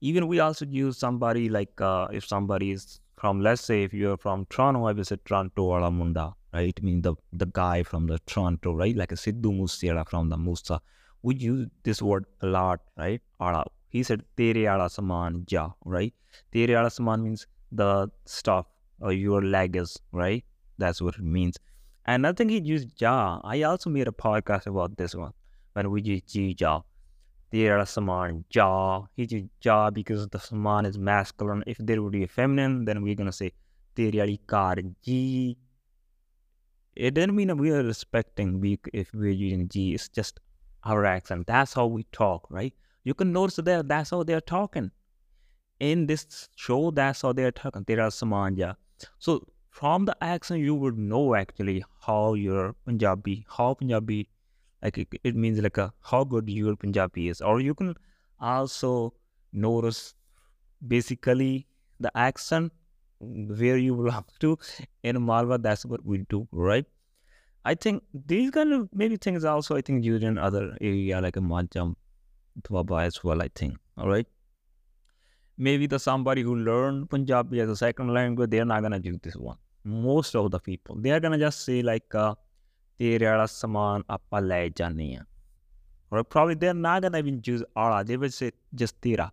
Even 0.00 0.26
we 0.26 0.40
also 0.40 0.66
use 0.66 0.98
somebody 0.98 1.48
like 1.48 1.80
uh, 1.80 2.08
if 2.10 2.26
somebody 2.26 2.72
is 2.72 2.98
from 3.20 3.40
let's 3.40 3.62
say 3.62 3.84
if 3.84 3.94
you're 3.94 4.16
from 4.16 4.46
Toronto, 4.46 4.86
I 4.86 4.92
will 4.92 5.04
say 5.04 5.16
Toronto 5.24 5.90
munda, 5.90 6.34
right? 6.52 6.78
I 6.80 6.84
mean 6.84 7.02
the 7.02 7.14
the 7.32 7.46
guy 7.46 7.82
from 7.82 8.06
the 8.06 8.18
Toronto, 8.26 8.74
right? 8.74 8.96
Like 8.96 9.12
a 9.12 9.16
Sidhu 9.16 9.52
Moosewala 9.58 10.08
from 10.08 10.28
the 10.28 10.36
Musa. 10.36 10.80
We 11.22 11.34
use 11.36 11.68
this 11.82 12.02
word 12.02 12.24
a 12.40 12.46
lot, 12.46 12.80
right? 12.96 13.20
He 13.88 14.02
said 14.02 14.24
tere 14.36 14.66
ala 14.66 14.88
saman 14.88 15.44
ja, 15.48 15.72
right? 15.84 16.14
Tere 16.52 16.74
ala 16.74 16.90
saman 16.90 17.22
means 17.22 17.46
the 17.70 18.10
stuff 18.24 18.66
or 19.00 19.12
your 19.12 19.42
luggage, 19.42 19.96
right? 20.12 20.44
That's 20.78 21.02
what 21.02 21.16
it 21.16 21.24
means. 21.24 21.56
And 22.06 22.26
I 22.26 22.32
think 22.32 22.50
he 22.50 22.60
used 22.60 23.00
ja. 23.00 23.40
I 23.44 23.62
also 23.62 23.90
made 23.90 24.08
a 24.08 24.12
podcast 24.12 24.66
about 24.66 24.96
this 24.96 25.14
one 25.14 25.32
when 25.74 25.90
we 25.90 26.02
use 26.02 26.22
ji 26.22 26.56
ja 26.58 26.82
there 27.50 27.78
are 27.78 27.86
saman 27.86 28.44
jaw. 28.48 29.06
He 29.16 29.26
just 29.26 29.46
ja 29.62 29.90
because 29.90 30.28
the 30.28 30.38
saman 30.38 30.86
is 30.86 30.98
masculine. 30.98 31.64
If 31.66 31.78
there 31.78 32.02
would 32.02 32.12
be 32.12 32.22
a 32.22 32.28
feminine, 32.28 32.84
then 32.84 33.02
we're 33.02 33.14
gonna 33.14 33.32
say 33.32 33.52
teriyari 33.96 34.38
kar 34.46 34.76
ji. 35.02 35.56
It 37.00 37.14
doesn't 37.14 37.34
mean 37.34 37.48
that 37.48 37.56
we 37.56 37.70
are 37.70 37.82
respecting 37.82 38.60
we 38.60 38.78
if 38.92 39.12
we're 39.14 39.30
using 39.30 39.68
G. 39.68 39.94
It's 39.94 40.08
just 40.08 40.40
our 40.84 41.04
accent. 41.06 41.46
That's 41.46 41.72
how 41.72 41.86
we 41.86 42.02
talk, 42.12 42.46
right? 42.50 42.74
You 43.04 43.14
can 43.14 43.32
notice 43.32 43.56
that 43.56 43.88
that's 43.88 44.10
how 44.10 44.22
they're 44.22 44.40
talking. 44.40 44.90
In 45.78 46.06
this 46.06 46.48
show, 46.56 46.90
that's 46.90 47.22
how 47.22 47.32
they're 47.32 47.52
talking. 47.52 47.84
There 47.86 48.02
are 48.02 48.10
Samanja. 48.10 48.76
So 49.18 49.46
from 49.70 50.04
the 50.04 50.16
accent, 50.22 50.60
you 50.60 50.74
would 50.74 50.98
know 50.98 51.34
actually 51.34 51.82
how 52.06 52.34
your 52.34 52.74
Punjabi, 52.84 53.46
how 53.56 53.72
Punjabi, 53.74 54.28
like 54.82 54.98
it, 54.98 55.08
it 55.24 55.34
means 55.34 55.58
like 55.60 55.78
a 55.78 55.92
how 56.02 56.24
good 56.24 56.50
your 56.50 56.76
Punjabi 56.76 57.28
is. 57.28 57.40
Or 57.40 57.60
you 57.60 57.74
can 57.74 57.94
also 58.40 59.14
notice 59.52 60.14
basically 60.86 61.66
the 61.98 62.14
accent 62.16 62.72
where 63.19 63.77
you 63.77 63.95
belong 63.95 64.25
to 64.39 64.57
in 65.03 65.21
Malwa. 65.21 65.57
That's 65.57 65.85
what 65.85 66.05
we 66.05 66.19
do, 66.29 66.47
right? 66.51 66.85
I 67.63 67.75
think 67.75 68.03
these 68.13 68.51
kind 68.51 68.73
of 68.73 68.89
maybe 68.93 69.17
things 69.17 69.43
also 69.43 69.75
I 69.75 69.81
think 69.81 70.03
used 70.03 70.23
in 70.23 70.37
other 70.37 70.77
area 70.81 71.19
like 71.21 71.37
a 71.37 71.39
Majam, 71.39 71.95
Twaba 72.61 73.03
as 73.03 73.23
well. 73.23 73.41
I 73.41 73.49
think. 73.55 73.77
All 73.97 74.07
right. 74.07 74.27
Maybe 75.57 75.87
the 75.87 75.99
somebody 75.99 76.41
who 76.41 76.55
learned 76.55 77.09
Punjabi 77.09 77.61
as 77.61 77.69
a 77.69 77.75
second 77.75 78.13
language, 78.13 78.49
they're 78.49 78.65
not 78.65 78.81
gonna 78.81 78.99
use 78.99 79.19
this 79.23 79.35
one. 79.35 79.57
Most 79.83 80.35
of 80.35 80.51
the 80.51 80.59
people, 80.59 80.95
they 80.95 81.11
are 81.11 81.19
gonna 81.19 81.37
just 81.37 81.63
say 81.65 81.81
like 81.81 82.13
uh, 82.15 82.35
ਤੇਰੇ 82.97 83.25
ਵਾਲਾ 83.25 83.45
ਸਮਾਨ 83.45 84.03
ਆਪਾਂ 84.09 84.41
ਲੈ 84.41 84.69
ਜਾਂਦੇ 84.69 85.15
ਆ 85.15 85.25
or 86.11 86.23
probably 86.23 86.55
they're 86.55 86.81
not 86.81 87.01
gonna 87.03 87.19
even 87.23 87.39
use 87.53 87.63
ala 87.77 88.03
they 88.09 88.17
will 88.21 88.35
say 88.35 88.49
just 88.81 88.95
tera 89.05 89.25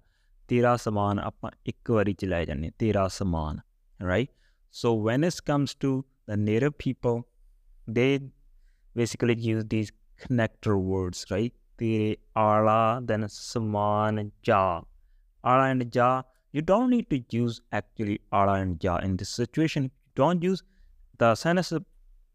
tera 0.51 0.73
saman 0.85 1.21
ਆਪਾਂ 1.25 1.51
ਇੱਕ 1.67 1.91
ਵਾਰੀ 1.91 2.13
ਚ 2.13 2.25
ਲੈ 2.25 2.45
ਜਾਂਦੇ 2.45 2.71
ਤੇਰਾ 2.79 3.09
ਸਮਾਨ 3.09 3.59
right 4.00 4.30
so 4.72 4.94
when 4.94 5.24
it 5.24 5.40
comes 5.46 5.74
to 5.74 6.06
the 6.28 6.38
native 6.38 6.78
people 6.78 7.28
they 7.88 8.20
basically 8.96 9.36
use 9.36 9.64
these 9.70 9.92
connector 10.22 10.80
words 10.80 11.26
right 11.32 11.54
tere 11.78 12.16
ala 12.36 13.02
then 13.12 13.28
saman 13.30 14.32
ja 14.44 14.82
ala 15.44 15.66
and 15.74 15.96
ja 15.96 16.24
you 16.52 16.62
don't 16.62 16.90
need 16.90 17.10
to 17.10 17.20
use 17.30 17.62
actually 17.72 18.20
ala 18.34 18.54
and 18.54 18.84
ja 18.84 18.98
in 18.98 19.18
this 19.18 19.30
situation 19.30 19.92
You 20.18 20.24
don't 20.24 20.42
use 20.42 20.64
the 21.20 21.36
sentence 21.36 21.72
is 21.72 21.82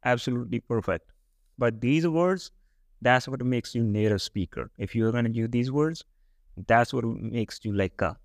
absolutely 0.05 0.61
perfect 0.61 1.13
but 1.59 1.81
these 1.81 2.09
words, 2.09 2.51
that's 3.01 3.29
what 3.29 3.45
makes 3.45 3.75
you 3.75 3.83
native 3.83 4.23
speaker. 4.23 4.71
If 4.79 4.95
you're 4.95 5.13
gonna 5.13 5.29
use 5.29 5.51
these 5.51 5.71
words, 5.71 6.05
that's 6.67 6.93
what 6.93 7.05
makes 7.05 7.61
you 7.65 7.73
like 7.73 8.01
a. 8.01 8.17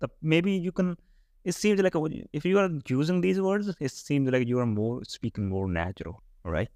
The, 0.00 0.08
maybe 0.20 0.52
you 0.52 0.72
can. 0.72 0.96
It 1.44 1.52
seems 1.52 1.80
like 1.80 1.94
a, 1.94 2.00
if 2.32 2.44
you 2.44 2.58
are 2.58 2.70
using 2.88 3.20
these 3.20 3.40
words, 3.40 3.74
it 3.80 3.90
seems 3.90 4.30
like 4.30 4.46
you 4.48 4.58
are 4.58 4.66
more 4.66 5.04
speaking 5.04 5.48
more 5.48 5.68
natural. 5.68 6.22
All 6.44 6.52
right. 6.52 6.68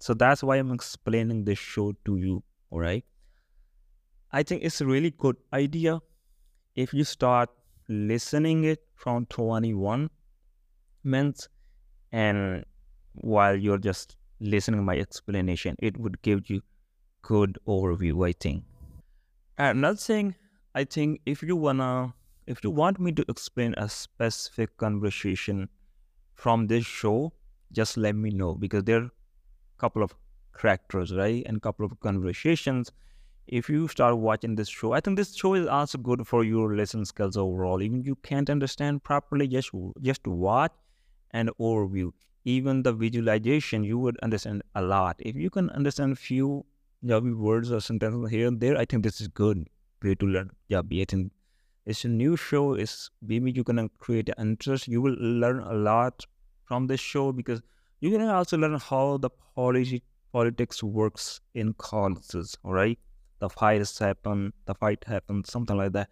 So 0.00 0.14
that's 0.14 0.42
why 0.42 0.56
I'm 0.56 0.72
explaining 0.72 1.44
this 1.44 1.58
show 1.58 1.92
to 2.06 2.16
you. 2.16 2.44
All 2.70 2.80
right. 2.80 3.04
I 4.30 4.42
think 4.42 4.62
it's 4.62 4.80
a 4.80 4.86
really 4.86 5.10
good 5.10 5.36
idea 5.52 6.00
if 6.76 6.94
you 6.94 7.04
start 7.04 7.50
listening 7.88 8.64
it 8.64 8.86
from 8.94 9.26
21 9.26 10.10
minutes 11.04 11.48
and 12.12 12.64
while 13.14 13.56
you're 13.56 13.78
just 13.78 14.16
listening 14.40 14.84
my 14.84 14.98
explanation 14.98 15.76
it 15.80 15.98
would 15.98 16.22
give 16.22 16.50
you 16.50 16.62
good 17.22 17.58
overview 17.66 18.26
i 18.28 18.32
think 18.32 18.64
another 19.58 19.96
thing 19.96 20.34
i 20.74 20.84
think 20.84 21.20
if 21.26 21.42
you 21.42 21.56
wanna 21.56 22.14
if 22.48 22.64
you 22.64 22.70
want 22.70 22.98
me 22.98 23.12
to 23.12 23.24
explain 23.28 23.74
a 23.76 23.88
specific 23.88 24.74
conversation 24.78 25.68
from 26.34 26.66
this 26.66 26.86
show 26.86 27.32
just 27.72 27.98
let 27.98 28.16
me 28.16 28.30
know 28.30 28.54
because 28.54 28.84
there 28.84 29.00
are 29.00 29.04
a 29.04 29.10
couple 29.78 30.02
of 30.02 30.14
characters 30.58 31.14
right 31.14 31.42
and 31.46 31.58
a 31.58 31.60
couple 31.60 31.84
of 31.84 32.00
conversations. 32.00 32.90
If 33.46 33.68
you 33.68 33.88
start 33.88 34.16
watching 34.18 34.54
this 34.54 34.68
show 34.68 34.92
i 34.92 35.00
think 35.00 35.16
this 35.18 35.34
show 35.34 35.54
is 35.54 35.66
also 35.66 35.98
good 35.98 36.26
for 36.26 36.42
your 36.44 36.74
listening 36.74 37.04
skills 37.04 37.36
overall. 37.36 37.82
Even 37.82 38.02
you 38.02 38.16
can't 38.16 38.50
understand 38.50 39.04
properly 39.04 39.48
just 39.48 39.70
just 40.00 40.26
watch 40.26 40.72
and 41.30 41.50
overview. 41.60 42.12
Even 42.44 42.82
the 42.82 42.92
visualization 42.92 43.84
you 43.84 43.98
would 43.98 44.18
understand 44.22 44.62
a 44.74 44.82
lot. 44.82 45.16
If 45.18 45.36
you 45.36 45.50
can 45.50 45.70
understand 45.70 46.18
few 46.18 46.64
Jabi 47.04 47.34
words 47.36 47.72
or 47.72 47.80
sentences 47.80 48.30
here 48.30 48.48
and 48.48 48.60
there 48.60 48.78
I 48.78 48.86
think 48.86 49.02
this 49.02 49.20
is 49.20 49.28
good 49.28 49.66
way 50.02 50.14
to 50.14 50.26
learn. 50.26 50.50
Jabi 50.70 51.02
I 51.02 51.04
think 51.04 51.32
it's 51.88 52.04
a 52.04 52.08
new 52.08 52.36
show. 52.36 52.74
It's 52.74 53.10
maybe 53.22 53.50
you 53.50 53.64
can 53.64 53.88
create 53.98 54.28
an 54.28 54.50
interest. 54.50 54.88
You 54.88 55.02
will 55.02 55.16
learn 55.18 55.60
a 55.60 55.72
lot 55.72 56.24
from 56.64 56.86
this 56.86 57.00
show 57.00 57.32
because 57.32 57.62
you 58.00 58.10
can 58.10 58.22
also 58.22 58.58
learn 58.58 58.78
how 58.78 59.18
the 59.18 59.30
policy 59.56 60.02
politics 60.32 60.82
works 60.82 61.40
in 61.54 61.72
colleges 61.74 62.56
all 62.64 62.72
right? 62.74 62.98
The 63.40 63.48
fights 63.48 63.98
happen 63.98 64.52
the 64.66 64.74
fight 64.74 65.04
happens 65.04 65.50
something 65.50 65.76
like 65.76 65.92
that. 65.92 66.10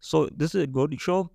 So 0.00 0.26
this 0.26 0.54
is 0.54 0.64
a 0.64 0.66
good 0.66 1.00
show. 1.00 1.30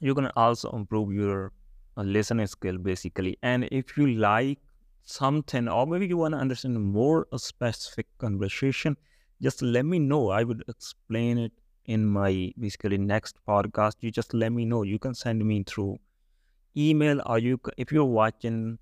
You 0.00 0.14
can 0.14 0.30
also 0.36 0.70
improve 0.72 1.12
your 1.12 1.52
a 1.96 2.04
listening 2.04 2.46
skill 2.46 2.78
basically. 2.78 3.38
And 3.42 3.64
if 3.72 3.96
you 3.96 4.08
like 4.08 4.58
something 5.04 5.68
or 5.68 5.86
maybe 5.86 6.06
you 6.06 6.16
want 6.18 6.34
to 6.34 6.38
understand 6.38 6.80
more 6.82 7.26
a 7.32 7.38
specific 7.38 8.06
conversation 8.18 8.96
just 9.42 9.62
let 9.62 9.84
me 9.84 9.98
know. 9.98 10.30
I 10.30 10.44
would 10.44 10.64
explain 10.68 11.38
it 11.38 11.52
in 11.85 12.05
my 12.05 12.51
basically 12.59 12.97
next 12.97 13.37
podcast 13.47 13.93
you 14.01 14.11
just 14.11 14.33
let 14.33 14.51
me 14.51 14.65
know 14.65 14.83
you 14.83 14.99
can 14.99 15.13
send 15.13 15.43
me 15.43 15.63
through 15.63 15.97
email 16.77 17.21
or 17.25 17.39
you 17.39 17.59
if 17.77 17.91
you're 17.91 18.05
watching 18.05 18.77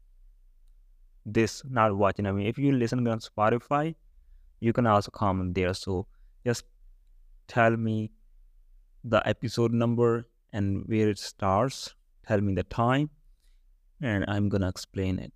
this 1.25 1.62
not 1.69 1.95
watching 1.95 2.25
i 2.25 2.31
mean 2.31 2.47
if 2.47 2.57
you 2.57 2.71
listen 2.71 3.07
on 3.07 3.19
spotify 3.19 3.95
you 4.59 4.74
can 4.74 4.88
also 4.88 5.12
comment 5.12 5.53
there 5.55 5.74
so 5.74 6.05
just 6.45 6.65
tell 7.47 7.77
me 7.77 8.12
the 9.03 9.21
episode 9.27 9.71
number 9.71 10.27
and 10.53 10.83
where 10.88 11.09
it 11.09 11.19
starts 11.19 11.95
tell 12.27 12.41
me 12.41 12.53
the 12.53 12.63
time, 12.63 13.09
and 14.01 14.25
I'm 14.27 14.50
gonna 14.50 14.69
explain 14.69 15.19
it. 15.19 15.31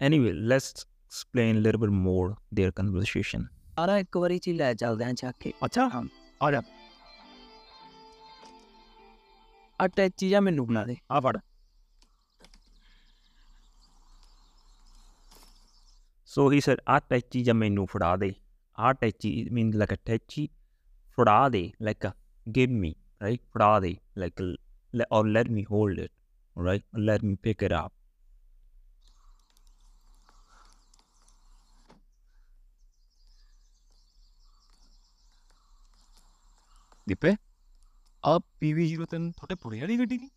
Anyway, 0.00 0.32
let's 0.32 0.86
explain 1.06 1.56
a 1.56 1.60
little 1.60 1.80
bit 1.80 1.90
more 1.90 2.36
their 2.52 2.72
conversation. 2.80 3.50
ਆਰਾ 3.78 3.96
ਇੱਕ 3.98 4.16
ਵਾਰੀ 4.16 4.38
ਚ 4.38 4.48
ਹੀ 4.48 4.52
ਲੈ 4.52 4.72
ਚੱਲਦੇ 4.74 5.04
ਆਂ 5.04 5.14
ਚੱਕ 5.14 5.36
ਕੇ 5.40 5.52
ਅੱਛਾ 5.64 5.88
ਹਾਂ 5.88 6.02
ਆ 6.42 6.50
ਜਾ 6.50 6.60
ਆ 9.80 9.86
ਟੈਚੀ 9.86 10.28
ਜਾਂ 10.30 10.40
ਮੈਨੂੰ 10.42 10.66
ਬਣਾ 10.66 10.84
ਦੇ 10.84 10.96
ਆ 11.10 11.20
ਫੜ 11.20 11.36
So 16.30 16.44
he 16.52 16.60
said, 16.66 16.80
ਆ 16.88 16.98
ਟੈਚੀ 16.98 17.42
ਜਾਂ 17.44 17.54
ਮੈਨੂੰ 17.54 17.86
ਫੜਾ 17.86 18.16
ਦੇ 18.16 18.32
ਆ 18.78 18.92
ਟੈਚੀ 18.92 19.30
means 19.56 19.76
like 19.80 19.92
a 19.94 19.98
ਟੈਚੀ 20.06 20.48
ਫੜਾ 21.18 21.48
ਦੇ 21.48 21.60
like 21.88 22.06
a 22.08 22.10
give 22.46 22.72
me 22.80 22.90
right 23.24 23.42
ਫੜਾ 23.54 23.78
ਦੇ 23.80 23.96
like 24.18 24.42
a 24.44 24.48
or 25.10 25.22
let 25.36 25.50
me 25.58 25.64
hold 25.70 25.98
it, 25.98 26.12
right? 26.56 26.84
Let 27.08 27.24
me 27.28 27.36
pick 27.46 27.66
it 27.68 27.76
up. 27.82 27.92
ਦੀਪੇ 37.08 37.34
ਆ 38.26 38.36
PV03 38.36 39.30
ਤੁਹਾਡੇ 39.36 39.54
ਪੁੜੇ 39.62 39.80
ਵਾਲੀ 39.80 39.98
ਗੱਡੀ 39.98 40.18
ਨਹੀਂ 40.18 40.30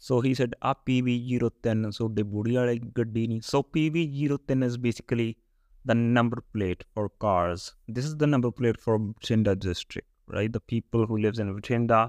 So 0.00 0.20
he 0.24 0.32
said, 0.38 0.52
a 0.62 0.74
PV03 0.88 1.92
so 1.94 2.06
the 2.16 2.24
budi 2.32 2.52
wali 2.56 2.74
gaddi 2.98 3.22
ni. 3.30 3.40
So 3.40 3.62
PV03 3.76 4.62
is 4.66 4.76
basically 4.84 5.36
the 5.84 5.94
number 5.94 6.42
plate 6.52 6.84
for 6.94 7.08
cars. 7.24 7.74
This 7.96 8.04
is 8.04 8.16
the 8.16 8.28
number 8.34 8.52
plate 8.60 8.78
for 8.84 8.94
Chinda 9.28 9.54
district, 9.58 10.08
right? 10.36 10.52
The 10.52 10.60
people 10.60 11.06
who 11.06 11.18
lives 11.24 11.40
in 11.44 11.50
Chinda, 11.68 12.00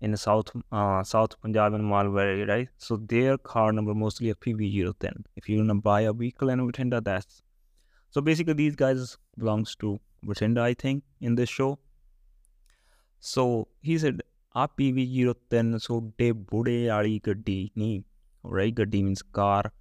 in 0.00 0.16
South 0.16 0.52
uh, 0.70 1.02
South 1.02 1.38
Punjab 1.40 1.72
and 1.72 1.84
Malwari, 1.84 2.46
right? 2.52 2.68
So 2.76 2.98
their 3.14 3.38
car 3.38 3.72
number 3.72 3.94
mostly 3.94 4.30
a 4.30 4.34
PV010. 4.34 5.24
If 5.36 5.48
you 5.48 5.58
wanna 5.58 5.76
buy 5.76 6.00
a 6.02 6.12
vehicle 6.12 6.50
in 6.50 6.66
Bathinda, 6.70 7.02
that's 7.02 7.42
so 8.10 8.20
basically 8.20 8.54
these 8.54 8.76
guys 8.76 9.16
belongs 9.38 9.74
to 9.76 9.98
Bathinda, 10.24 10.60
I 10.60 10.74
think, 10.74 11.02
in 11.20 11.34
this 11.34 11.48
show. 11.48 11.78
So 13.19 13.67
he 13.81 13.97
said, 13.97 14.21
"A 14.55 14.67
PV010 14.67 15.81
so 15.81 16.13
de 16.17 16.31
bude 16.31 16.89
ali 16.89 17.19
gaddi 17.19 17.71
ni." 17.75 18.03
Right? 18.43 18.73
Gaddi 18.73 19.03
means 19.03 19.21
car, 19.21 19.71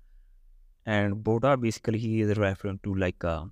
and 0.85 1.17
Boda 1.25 1.61
basically 1.61 1.99
he 1.99 2.21
is 2.21 2.37
referring 2.37 2.81
to 2.85 2.95
like 2.95 3.25
uh, 3.25 3.45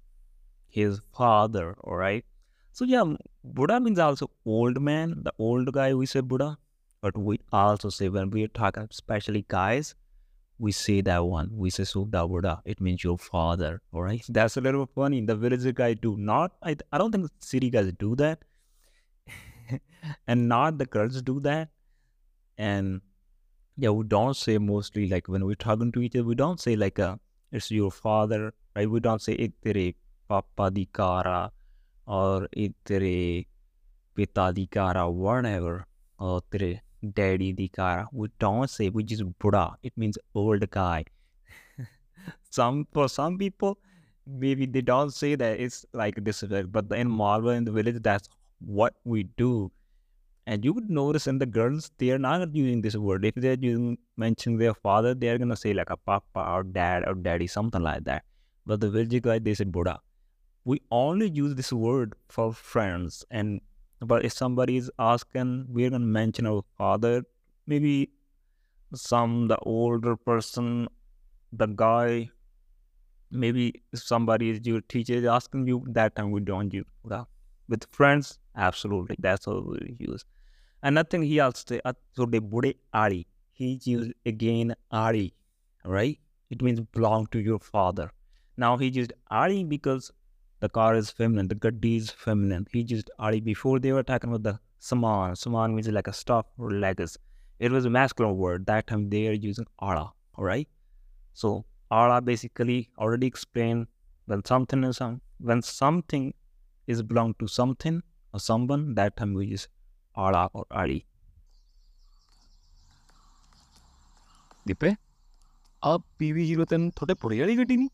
his 0.68 1.00
father. 1.12 1.76
All 1.84 1.96
right. 1.96 2.24
So 2.72 2.84
yeah, 2.84 3.04
Buddha 3.44 3.80
means 3.80 3.98
also 3.98 4.30
old 4.44 4.80
man, 4.80 5.22
the 5.22 5.32
old 5.38 5.72
guy 5.72 5.94
we 5.94 6.06
say 6.06 6.20
Buddha, 6.20 6.58
but 7.00 7.16
we 7.16 7.38
also 7.52 7.88
say 7.88 8.08
when 8.08 8.30
we 8.30 8.46
talk 8.48 8.76
especially 8.76 9.44
guys, 9.48 9.94
we 10.58 10.72
say 10.72 11.00
that 11.02 11.24
one. 11.24 11.50
We 11.52 11.70
say 11.70 11.84
Sudha 11.84 12.26
Buddha. 12.26 12.60
It 12.64 12.80
means 12.80 13.04
your 13.04 13.18
father. 13.18 13.80
All 13.92 14.02
right. 14.02 14.24
That's 14.28 14.56
a 14.56 14.60
little 14.60 14.86
funny. 14.94 15.20
The 15.20 15.36
village 15.36 15.74
guys 15.74 15.96
do 16.02 16.16
not. 16.16 16.52
I 16.62 16.76
I 16.92 16.98
don't 16.98 17.12
think 17.12 17.30
city 17.40 17.70
guys 17.70 17.92
do 17.98 18.14
that, 18.16 18.44
and 20.26 20.48
not 20.48 20.78
the 20.78 20.86
girls 20.86 21.20
do 21.22 21.40
that. 21.40 21.68
And 22.58 23.00
yeah, 23.76 23.90
we 23.90 24.04
don't 24.04 24.34
say 24.34 24.58
mostly 24.58 25.08
like 25.08 25.28
when 25.28 25.44
we're 25.44 25.54
talking 25.54 25.92
to 25.92 26.00
each 26.00 26.16
other, 26.16 26.24
we 26.24 26.34
don't 26.34 26.60
say 26.60 26.76
like 26.76 26.98
a 26.98 27.18
it's 27.52 27.70
your 27.70 27.90
father, 27.90 28.54
right? 28.74 28.90
We 28.90 29.00
don't 29.00 29.22
say 29.22 29.34
it 29.34 29.52
tere 29.62 29.94
papa 30.28 30.70
di 30.70 30.88
kara 30.92 31.52
or 32.06 32.48
it 32.52 32.74
tere 32.84 33.44
pita 34.14 34.52
di 34.54 34.66
kara, 34.66 35.10
whatever, 35.10 35.86
or 36.18 36.40
tere 36.50 36.80
daddy 37.14 37.52
di 37.52 37.68
kara. 37.68 38.08
We 38.12 38.28
don't 38.38 38.68
say, 38.68 38.88
we 38.88 39.04
just 39.04 39.24
Buddha. 39.38 39.76
It 39.82 39.92
means 39.96 40.18
old 40.34 40.68
guy. 40.70 41.04
some 42.50 42.86
for 42.92 43.08
some 43.08 43.38
people, 43.38 43.78
maybe 44.26 44.66
they 44.66 44.80
don't 44.80 45.10
say 45.10 45.34
that 45.34 45.60
it's 45.60 45.84
like 45.92 46.22
disrespect, 46.24 46.72
but 46.72 46.90
in 46.92 47.08
Malwa 47.10 47.50
in 47.50 47.64
the 47.64 47.72
village, 47.72 48.02
that's 48.02 48.28
what 48.60 48.94
we 49.04 49.24
do. 49.36 49.70
And 50.46 50.64
you 50.64 50.72
would 50.72 50.88
notice 50.88 51.26
in 51.26 51.38
the 51.38 51.46
girls, 51.46 51.90
they 51.98 52.10
are 52.10 52.18
not 52.18 52.54
using 52.54 52.80
this 52.80 52.96
word. 52.96 53.24
If 53.24 53.34
they're 53.34 53.56
using 53.58 53.98
mentioning 54.16 54.58
their 54.58 54.74
father, 54.74 55.14
they're 55.14 55.38
gonna 55.38 55.56
say 55.56 55.74
like 55.74 55.90
a 55.90 55.96
papa 55.96 56.40
or 56.40 56.62
dad 56.62 57.02
or 57.06 57.14
daddy, 57.14 57.48
something 57.48 57.82
like 57.82 58.04
that. 58.04 58.24
But 58.64 58.80
the 58.80 58.88
village 58.90 59.22
guy, 59.22 59.38
they 59.40 59.54
say 59.54 59.64
Buddha. 59.64 59.98
We 60.64 60.80
only 60.90 61.30
use 61.30 61.54
this 61.54 61.72
word 61.72 62.14
for 62.28 62.52
friends. 62.52 63.24
And 63.30 63.60
but 64.00 64.24
if 64.24 64.32
somebody 64.32 64.76
is 64.76 64.90
asking, 64.98 65.66
we're 65.68 65.90
gonna 65.90 66.04
mention 66.04 66.46
our 66.46 66.62
father, 66.78 67.24
maybe 67.66 68.10
some 68.94 69.48
the 69.48 69.58
older 69.58 70.16
person, 70.16 70.88
the 71.52 71.66
guy, 71.66 72.30
maybe 73.30 73.82
somebody 73.94 74.50
is 74.50 74.60
your 74.64 74.80
teacher 74.80 75.14
is 75.14 75.24
asking 75.24 75.66
you, 75.66 75.84
that 75.88 76.14
time 76.14 76.30
we 76.30 76.40
don't 76.40 76.72
use 76.72 76.84
Buddha. 77.02 77.26
With 77.68 77.86
friends, 77.90 78.38
absolutely, 78.56 79.16
that's 79.18 79.46
what 79.46 79.66
we 79.66 79.96
use. 79.98 80.24
Another 80.82 81.08
thing 81.08 81.22
he 81.22 81.40
also 81.40 81.80
so 82.12 82.26
the 82.26 82.40
Bude 82.40 82.74
Ari. 82.92 83.26
He 83.52 83.80
used 83.84 84.12
again 84.24 84.74
Ari, 84.90 85.34
right? 85.84 86.18
It 86.50 86.62
means 86.62 86.80
belong 86.80 87.26
to 87.28 87.40
your 87.40 87.58
father. 87.58 88.10
Now 88.56 88.76
he 88.76 88.88
used 88.88 89.12
Ari 89.30 89.64
because 89.64 90.12
the 90.60 90.68
car 90.68 90.94
is 90.94 91.10
feminine, 91.10 91.48
the 91.48 91.54
Gaddi 91.54 91.96
is 91.96 92.10
feminine. 92.10 92.66
He 92.72 92.80
used 92.82 93.10
Ari 93.18 93.40
before 93.40 93.78
they 93.80 93.92
were 93.92 94.02
talking 94.02 94.30
about 94.30 94.42
the 94.42 94.60
Saman. 94.78 95.36
Saman 95.36 95.74
means 95.74 95.88
like 95.88 96.06
a 96.08 96.12
stuff 96.12 96.46
or 96.58 96.70
legs. 96.70 97.18
It 97.58 97.72
was 97.72 97.84
a 97.84 97.90
masculine 97.90 98.36
word. 98.36 98.66
That 98.66 98.86
time 98.86 99.08
they 99.10 99.26
are 99.28 99.32
using 99.32 99.66
Ara, 99.80 100.12
right? 100.36 100.68
So 101.34 101.64
Ara 101.90 102.20
basically 102.20 102.90
already 102.98 103.26
explained 103.26 103.86
when 104.26 104.44
something 104.44 104.84
is 104.84 104.98
some 104.98 105.20
when 105.38 105.62
something 105.62 106.34
is 106.87 107.01
belong 107.01 107.33
to 107.43 107.47
something 107.47 108.01
or 108.33 108.39
someone, 108.39 108.95
that 108.95 109.15
time 109.15 109.33
we 109.33 109.45
use 109.53 109.67
Ara 110.17 110.43
or 110.53 110.65
Ari. 110.83 110.99
ਦੀਪੇ 114.67 114.95
ਆ 115.85 115.93
PV03 115.95 116.89
ਤੁਹਾਡੇ 116.95 117.13
ਪੁੜੇ 117.21 117.39
ਵਾਲੀ 117.39 117.57
ਗੱਡੀ 117.57 117.77
ਨਹੀਂ 117.77 117.89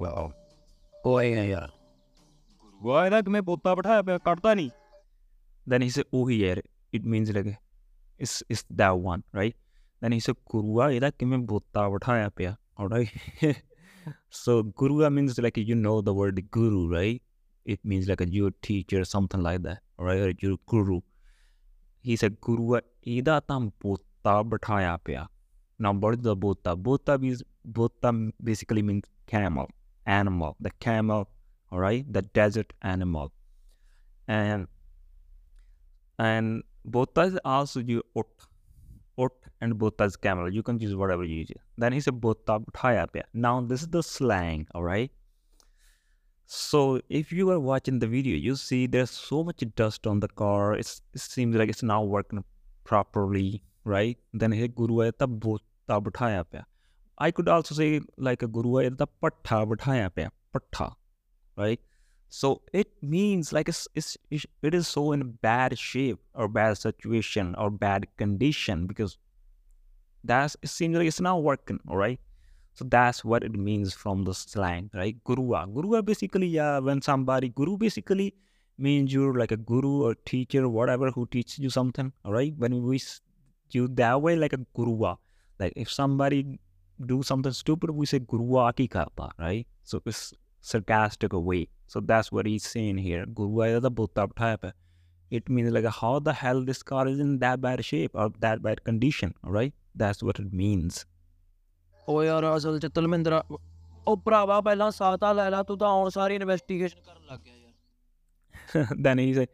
wow 0.00 0.30
ਓਏ 1.06 1.30
ਯਾਰ 1.48 1.70
ਗੁਰੂਆ 2.82 3.04
ਇਹਦਾ 3.06 3.20
ਕਿਵੇਂ 3.22 3.42
ਬੋਤਾ 3.42 3.74
ਬਿਠਾਇਆ 3.74 4.02
ਪਿਆ 4.02 4.18
ਕੱਢਦਾ 4.18 4.54
ਨਹੀਂ 4.54 4.70
Then 5.70 5.82
he 5.82 5.90
said, 5.90 6.06
Oh 6.18 6.28
yeah, 6.28 6.60
it 6.98 7.04
means 7.04 7.30
like 7.36 7.48
it's 8.18 8.42
it's 8.48 8.64
that 8.80 8.98
one, 9.08 9.22
right? 9.32 9.54
Then 10.00 10.12
he 10.12 10.20
said, 10.20 10.36
Gurua 10.52 10.86
eda 10.94 11.12
kime 11.12 11.46
bota 11.46 11.82
bithaya 11.94 12.30
pya. 12.30 12.56
Alright. 12.78 13.12
so 14.29 14.63
Gurua 14.63 15.11
means 15.11 15.37
like 15.39 15.57
you 15.57 15.75
know 15.75 16.01
the 16.01 16.13
word 16.13 16.41
guru, 16.51 16.87
right? 16.93 17.21
It 17.65 17.79
means 17.83 18.07
like 18.07 18.21
a 18.21 18.29
your 18.29 18.51
teacher, 18.61 19.03
something 19.05 19.41
like 19.41 19.63
that. 19.63 19.79
right? 19.97 20.19
or 20.19 20.33
your 20.39 20.57
guru. 20.67 21.01
He 22.01 22.15
said, 22.15 22.39
Gurua 22.41 22.81
eda 23.03 23.41
tam 23.47 23.71
bota 23.79 24.03
bithaya 24.25 24.99
pya. 25.03 25.27
Now 25.79 25.93
what 25.93 26.15
is 26.15 26.21
the 26.21 26.35
bota? 26.35 26.75
Bota 26.75 27.17
means 27.17 27.43
bota 27.63 28.31
basically 28.43 28.81
means 28.81 29.03
camel, 29.27 29.69
animal. 30.05 30.55
The 30.59 30.71
camel, 30.79 31.29
alright, 31.71 32.11
the 32.11 32.21
desert 32.21 32.73
animal. 32.81 33.31
And 34.27 34.67
and 36.17 36.63
Bota 36.85 37.21
is 37.21 37.39
also 37.43 37.79
you 37.79 38.03
ot, 38.15 38.27
ot 39.17 39.31
and 39.61 39.77
Bota 39.77 40.03
is 40.03 40.15
camel. 40.15 40.53
You 40.53 40.63
can 40.63 40.79
use 40.79 40.95
whatever 40.95 41.23
you 41.23 41.37
use. 41.37 41.51
Then 41.77 41.93
he 41.93 42.01
said 42.01 42.19
Bota 42.21 42.59
bithaya 42.59 43.07
pya. 43.07 43.23
Now 43.33 43.61
this 43.61 43.81
is 43.81 43.87
the 43.87 44.03
slang, 44.03 44.67
all 44.73 44.83
right. 44.83 45.11
So 46.45 47.01
if 47.09 47.31
you 47.31 47.49
are 47.49 47.59
watching 47.59 47.99
the 47.99 48.07
video, 48.07 48.35
you 48.35 48.55
see 48.55 48.85
there's 48.87 49.11
so 49.11 49.43
much 49.43 49.63
dust 49.75 50.05
on 50.05 50.19
the 50.19 50.27
car. 50.27 50.75
It's, 50.75 51.01
it 51.13 51.21
seems 51.21 51.55
like 51.55 51.69
it's 51.69 51.83
not 51.83 52.07
working 52.07 52.43
properly, 52.83 53.63
right? 53.83 54.17
Then 54.33 54.51
he 54.51 54.67
Guru 54.67 55.11
ta 55.11 55.25
Bota. 55.25 56.65
I 57.17 57.31
could 57.31 57.47
also 57.47 57.73
say 57.73 58.01
like 58.17 58.43
a 58.43 58.47
Guru 58.47 58.89
ta 58.91 59.05
bithaya 59.21 60.09
pya. 60.11 60.29
Pattha, 60.55 60.93
right? 61.57 61.81
So 62.29 62.61
it 62.73 62.87
means 63.01 63.53
like 63.53 63.69
it's, 63.69 63.87
it's, 63.95 64.17
it 64.29 64.73
is 64.73 64.87
so 64.87 65.11
in 65.11 65.31
bad 65.41 65.77
shape 65.77 66.19
or 66.33 66.47
bad 66.47 66.77
situation 66.77 67.55
or 67.57 67.69
bad 67.69 68.07
condition 68.17 68.87
because 68.87 69.17
that's 70.23 70.57
it 70.61 70.69
seems 70.69 70.97
like 70.97 71.07
it's 71.07 71.21
not 71.21 71.43
working, 71.43 71.79
all 71.87 71.97
right? 71.97 72.19
So 72.73 72.83
that's 72.83 73.23
what 73.23 73.43
it 73.43 73.53
means 73.53 73.93
from 73.93 74.25
the 74.25 74.33
slang, 74.33 74.89
right? 74.93 75.15
Gurua. 75.23 75.71
Gurua 75.71 76.03
basically, 76.03 76.47
yeah, 76.47 76.79
when 76.79 77.01
somebody, 77.01 77.49
guru 77.49 77.77
basically 77.77 78.33
means 78.77 79.13
you're 79.13 79.33
like 79.37 79.51
a 79.51 79.57
guru 79.57 80.03
or 80.03 80.15
teacher, 80.25 80.67
whatever, 80.67 81.09
who 81.11 81.25
teaches 81.27 81.59
you 81.59 81.69
something, 81.69 82.11
all 82.25 82.33
right? 82.33 82.53
When 82.57 82.83
we 82.83 82.95
use 82.95 83.21
that 83.71 84.21
way, 84.21 84.35
like 84.35 84.51
a 84.51 84.57
gurua. 84.75 85.17
Like 85.57 85.73
if 85.77 85.89
somebody 85.89 86.59
do 87.05 87.23
something 87.23 87.53
stupid, 87.53 87.91
we 87.91 88.05
say 88.05 88.19
gurua 88.19 88.75
ki 88.75 88.89
karta, 88.89 89.29
right? 89.39 89.65
So 89.83 90.01
it's 90.05 90.33
sarcastic 90.71 91.33
way. 91.49 91.61
So 91.87 92.01
that's 92.11 92.31
what 92.31 92.45
he's 92.45 92.67
saying 92.67 92.99
here. 92.99 93.25
Guru 93.39 93.79
the 93.79 93.91
Butta 93.91 94.27
type. 94.35 94.65
It 95.31 95.49
means 95.49 95.71
like 95.71 95.89
how 96.01 96.13
the 96.19 96.33
hell 96.33 96.63
this 96.63 96.81
car 96.83 97.07
is 97.07 97.19
in 97.19 97.39
that 97.39 97.61
bad 97.61 97.83
shape 97.85 98.11
or 98.13 98.29
that 98.39 98.61
bad 98.61 98.83
condition, 98.83 99.33
right? 99.43 99.73
That's 99.95 100.23
what 100.23 100.41
it 100.45 100.53
means. 100.63 101.05
ਓ 102.09 102.23
ਯਾਰ 102.23 102.45
ਅਸਲ 102.55 102.79
ਚ 102.79 102.87
ਤਲਮਿੰਦਰ 102.95 103.33
ਉਹ 104.07 104.17
ਭਰਾਵਾ 104.17 104.59
ਪਹਿਲਾਂ 104.61 104.89
ਸਾਤਾ 104.91 105.31
ਲੈ 105.33 105.49
ਲਾ 105.49 105.61
ਤੂੰ 105.63 105.77
ਤਾਂ 105.77 105.87
ਆਉਣ 105.87 106.09
ਸਾਰੀ 106.09 106.35
ਇਨਵੈਸਟੀਗੇਸ਼ਨ 106.35 106.99
ਕਰਨ 107.05 107.25
ਲੱਗ 107.31 107.39
ਗਿਆ 107.39 107.55
ਯਾਰ 107.55 107.63
then 109.05 109.21
he 109.21 109.33
said, 109.37 109.47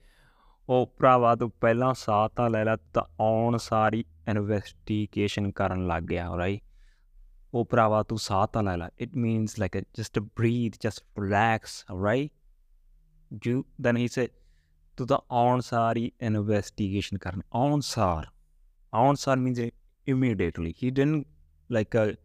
ਉਹ 0.69 0.85
ਭਰਾਵਾ 0.99 1.35
ਤੂੰ 1.35 1.49
ਪਹਿਲਾਂ 1.61 1.93
ਸਾਹ 1.93 2.27
ਤਾਂ 2.35 2.49
ਲੈ 2.49 2.63
ਲੈ 2.65 2.75
ਤਾਂ 2.93 3.03
ਆਉਣ 3.19 3.57
ਸਾਰੀ 3.57 4.03
ਇਨਵੈਸਟੀਗੇਸ਼ਨ 4.29 5.51
ਕਰਨ 5.51 5.87
ਲੱਗ 5.87 6.03
ਗਿਆ 6.03 6.27
right? 6.41 6.59
O 7.53 7.65
Prava 7.65 8.03
Satanala. 8.05 8.89
It 8.97 9.15
means 9.15 9.57
like 9.57 9.75
a, 9.75 9.83
just 9.93 10.13
to 10.13 10.21
breathe, 10.21 10.75
just 10.79 11.03
relax, 11.15 11.85
right? 11.89 12.31
Do, 13.39 13.65
then 13.79 13.95
he 13.95 14.07
said, 14.07 14.31
to 14.97 15.05
the 15.05 15.19
Ansari 15.31 16.13
investigation. 16.19 17.17
Ansar. 17.53 18.25
Ansar 18.93 19.35
means 19.37 19.59
immediately. 20.05 20.75
He 20.77 20.91
didn't 20.91 21.27
like 21.69 21.95
a, 21.95 22.17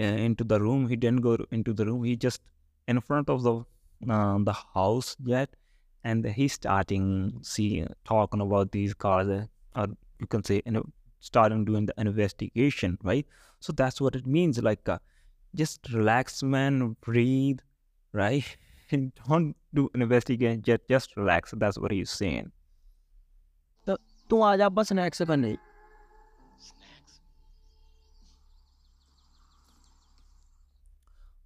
uh, 0.00 0.02
into 0.02 0.44
the 0.44 0.60
room. 0.60 0.88
He 0.88 0.96
didn't 0.96 1.20
go 1.20 1.36
into 1.50 1.72
the 1.72 1.84
room. 1.84 2.04
He 2.04 2.16
just 2.16 2.40
in 2.88 3.00
front 3.00 3.28
of 3.28 3.42
the 3.42 3.64
uh, 4.10 4.38
the 4.38 4.52
house 4.74 5.16
yet, 5.24 5.50
and 6.02 6.24
he's 6.24 6.54
starting 6.54 7.38
see 7.42 7.86
talking 8.04 8.40
about 8.40 8.72
these 8.72 8.94
cars, 8.94 9.28
or 9.76 9.86
you 10.18 10.26
can 10.26 10.42
say 10.42 10.62
you 10.66 10.72
know, 10.72 10.86
starting 11.22 11.64
doing 11.64 11.86
the 11.86 11.94
investigation, 11.96 12.98
right? 13.02 13.26
So 13.60 13.72
that's 13.72 14.00
what 14.00 14.16
it 14.16 14.26
means. 14.26 14.58
Like, 14.58 14.88
uh, 14.88 14.98
just 15.54 15.88
relax, 15.92 16.42
man, 16.42 16.96
breathe, 17.00 17.60
right? 18.12 18.44
And 18.90 19.12
don't 19.26 19.56
do 19.72 19.88
investigation, 19.94 20.60
just, 20.60 20.82
just 20.86 21.16
relax. 21.16 21.54
That's 21.56 21.78
what 21.78 21.92
he's 21.92 22.10
saying. 22.10 22.52
So, 23.86 23.92
you 23.92 23.98
तू 24.30 24.42
आ 24.42 24.56
जा 24.56 24.68
बस 24.68 24.88
snacks 24.88 25.22
करने 25.22 25.56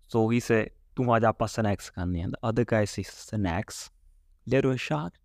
So 0.08 0.28
he 0.28 0.40
said, 0.40 0.70
तू 0.96 1.10
आ 1.10 1.18
जा 1.18 1.32
बस 1.40 1.54
snacks 1.54 1.90
And 1.96 2.16
The 2.16 2.38
other 2.42 2.64
guy 2.64 2.84
says, 2.84 3.06
snacks? 3.06 3.90
Little 4.46 4.76
shocked 4.76 5.18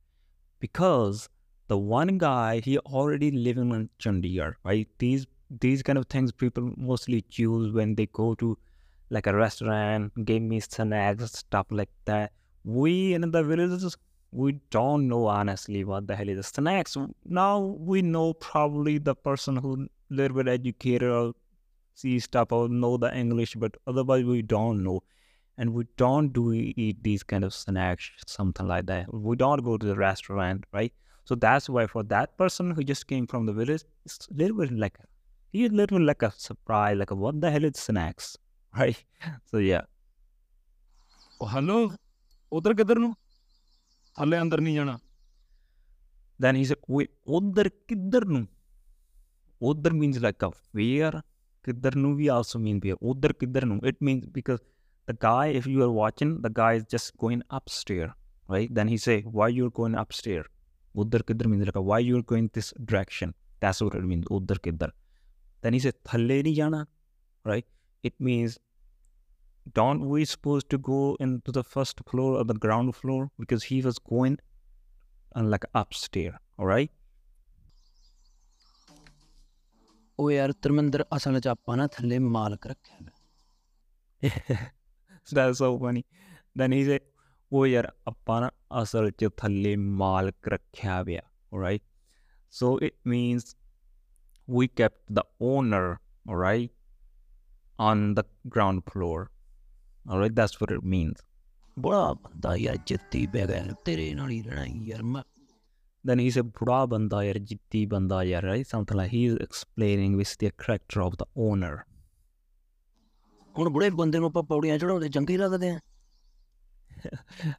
Because 0.60 1.30
the 1.72 1.78
one 1.78 2.18
guy 2.18 2.60
he 2.60 2.78
already 2.80 3.32
living 3.32 3.70
in 3.76 3.90
Chandigarh, 4.04 4.56
right? 4.70 4.88
These 5.00 5.26
these 5.66 5.84
kind 5.90 5.98
of 5.98 6.06
things 6.14 6.32
people 6.44 6.72
mostly 6.76 7.22
choose 7.38 7.72
when 7.78 7.96
they 7.96 8.08
go 8.08 8.36
to 8.42 8.58
like 9.10 9.28
a 9.28 9.36
restaurant, 9.36 10.26
give 10.26 10.42
me 10.42 10.60
snacks, 10.60 11.32
stuff 11.40 11.68
like 11.70 11.94
that. 12.06 12.32
We 12.64 13.14
in 13.14 13.30
the 13.36 13.44
villages 13.44 13.96
we 14.32 14.54
don't 14.70 15.08
know 15.08 15.28
honestly 15.28 15.84
what 15.84 16.08
the 16.08 16.16
hell 16.16 16.30
is 16.30 16.38
the 16.38 16.44
snacks. 16.44 16.98
Now 17.26 17.60
we 17.92 18.02
know 18.02 18.34
probably 18.34 18.98
the 18.98 19.16
person 19.16 19.58
who 19.58 19.88
little 20.10 20.38
bit 20.38 20.48
educated 20.48 21.10
or 21.10 21.34
see 21.94 22.20
stuff 22.20 22.52
or 22.52 22.68
know 22.70 22.98
the 22.98 23.14
English, 23.16 23.56
but 23.56 23.76
otherwise 23.88 24.26
we 24.26 24.42
don't 24.42 24.84
know. 24.84 25.04
And 25.58 25.74
we 25.74 25.86
don't 25.96 26.34
do 26.34 26.52
eat 26.54 27.04
these 27.04 27.24
kind 27.24 27.44
of 27.44 27.54
snacks, 27.54 28.10
something 28.26 28.68
like 28.68 28.88
that. 28.88 29.14
We 29.14 29.36
don't 29.36 29.64
go 29.64 29.78
to 29.78 29.86
the 29.86 29.96
restaurant, 29.96 30.66
right? 30.74 30.94
So 31.25 31.35
that's 31.35 31.69
why 31.69 31.87
for 31.87 32.03
that 32.05 32.37
person 32.39 32.71
who 32.71 32.85
just 32.85 33.07
came 33.07 33.27
from 33.27 33.47
the 33.47 33.53
village, 33.53 33.83
it's 34.05 34.29
a 34.31 34.35
little 34.35 34.57
bit 34.59 34.73
like 34.73 34.99
he 35.53 35.67
a 35.67 35.69
little 35.69 36.01
like 36.01 36.23
a 36.23 36.31
surprise, 36.31 36.97
like 36.97 37.11
what 37.11 37.41
the 37.41 37.51
hell 37.51 37.65
is 37.65 37.79
snacks, 37.79 38.37
right? 38.77 39.05
So 39.51 39.59
yeah. 39.59 39.85
ਉਹ 41.41 41.49
hello 41.55 41.91
ਉਧਰ 42.57 42.75
ਕਿੱਧਰ 42.75 42.99
ਨੂੰ 42.99 43.15
ਥੱਲੇ 44.17 44.41
ਅੰਦਰ 44.41 44.61
ਨਹੀਂ 44.61 44.75
ਜਾਣਾ 44.75 44.99
Then 46.39 46.55
he 46.55 46.65
said, 46.65 46.77
wait, 46.87 47.11
Udar 47.27 47.71
Kiddarnu. 47.89 48.47
Udar 49.62 49.93
means 49.93 50.21
like 50.21 50.43
a 50.43 50.51
where. 50.73 51.23
Kiddarnu 51.67 52.17
we 52.17 52.29
also 52.29 52.59
mean 52.59 52.81
where. 52.81 52.97
Udar 52.97 53.33
Kiddarnu. 53.33 53.83
It 53.83 54.03
means 54.03 54.27
because 54.27 54.61
the 55.07 55.15
guy, 55.15 55.47
if 55.47 55.67
you 55.67 55.83
are 55.83 55.91
watching, 55.91 56.43
the 56.43 56.51
guy 56.51 56.75
is 56.75 56.85
just 56.85 57.17
going 57.17 57.43
upstairs, 57.51 58.11
right? 58.49 58.73
Then 58.73 58.89
he 58.89 58.99
say, 58.99 59.23
why 59.23 59.49
you're 59.49 59.71
going 59.71 59.95
upstairs? 59.95 60.47
Udar 60.97 61.25
Kiddar 61.27 61.49
means 61.49 61.67
like 61.67 61.77
a, 61.77 61.81
why 61.81 61.99
you're 61.99 62.23
going 62.23 62.51
this 62.53 62.73
direction. 62.85 63.35
That's 63.61 63.81
what 63.81 63.95
it 63.95 64.05
means, 64.05 64.25
Udar 64.27 64.61
Kiddar. 64.62 64.91
Then 65.62 65.73
he 65.73 65.79
said, 65.79 65.95
Thalle 66.05 66.43
nahi 66.43 66.55
jana, 66.55 66.87
right? 67.45 67.67
It 68.03 68.15
means 68.19 68.59
don't 69.73 70.09
we 70.09 70.25
supposed 70.25 70.71
to 70.71 70.79
go 70.79 71.17
into 71.19 71.51
the 71.51 71.65
first 71.65 72.01
floor 72.09 72.39
or 72.39 72.45
the 72.45 72.55
ground 72.55 72.95
floor 72.95 73.31
because 73.39 73.65
he 73.65 73.83
was 73.83 73.99
going 73.99 74.39
uh, 75.35 75.43
like 75.43 75.65
upstairs, 75.75 76.35
all 76.59 76.67
right? 76.67 76.91
ਉਹ 80.19 80.31
ਯਾਰ 80.31 80.53
ਧਰਮਿੰਦਰ 80.62 81.05
ਅਸਲ 81.17 81.41
'ਚ 81.41 81.49
ਆਪਾਂ 81.49 81.77
ਨਾ 81.77 81.87
ਥੱਲੇ 81.87 82.19
ਮਾਲਕ 82.19 82.67
ਰੱਖਿਆ 82.67 82.97
ਹੋਇਆ। 82.97 83.11
That's 85.37 85.59
so 85.59 85.69
funny. 85.83 86.03
Then 86.61 86.73
he 86.73 86.85
said, 86.89 87.03
ਉਹ 87.53 87.67
ਯਾਰ 87.67 87.93
ਆਪਾਂ 88.09 88.41
ਨਾ 88.41 88.51
ਅਸਲ 88.83 89.11
'ਚ 89.11 89.29
ਥੱਲੇ 89.37 89.77
ਮਾਲਕ 89.77 90.49
ਰੱਖਿਆ 90.49 91.05
ਪਿਆ, 91.05 91.23
alright? 91.55 91.83
So 92.62 92.69
it 92.89 92.95
means 93.12 93.55
we 94.49 94.69
kept 94.81 95.15
the 95.19 95.25
owner, 95.53 96.01
alright, 96.31 96.71
on 97.79 98.15
the 98.15 98.25
ground 98.57 98.83
floor. 98.93 99.31
Alright, 100.11 100.35
that's 100.35 100.61
what 100.61 100.75
it 100.79 100.85
means. 100.95 101.25
ਬੜਾ 101.79 102.12
ਬੰਦਾ 102.12 102.57
ਯਾਰ 102.57 102.77
ਜਿੱਤੀ 102.87 103.27
ਪੈ 103.27 103.47
ਗਿਆ 103.47 103.75
ਤੇਰੇ 103.85 104.15
ਨਾਲ 104.15 104.31
ਹੀ 104.31 104.43
ਰਹਿਣਾ 104.43 104.65
ਈ 104.65 104.89
ਯਾਰ 104.91 105.03
ਮੈਂ 105.03 105.23
Then 106.05 106.19
he 106.19 106.31
said, 106.31 106.43
ਬੁੜਾ 106.43 106.87
ਬੰਦਾ 106.87 107.23
ਯਾਰ 107.25 107.39
ਜਿੱਤੀ 107.39 107.87
ਬੰਦਾ 107.87 108.23
ਯਾਰ, 108.25 108.45
right? 108.45 108.67
Something 108.77 108.99
like 109.01 109.12
he's 109.12 109.35
explaining 109.47 110.17
with 110.21 110.35
the 110.43 110.51
character 110.65 111.03
of 111.07 111.17
the 111.23 111.27
owner. 111.49 111.75
ਹੁਣ 113.59 113.69
ਬੁੜੇ 113.69 113.91
ਬੰਦੇ 113.91 114.19
ਨੂੰ 114.19 114.29
ਆਪਾਂ 114.29 114.43
ਪੌੜੀਆਂ 114.43 114.79
ਚੜਾਉਂਦੇ 114.79 115.09
ਚੰਗੇ 115.09 115.37
ਲੱਗਦੇ 115.37 115.71
ਆ 115.71 115.81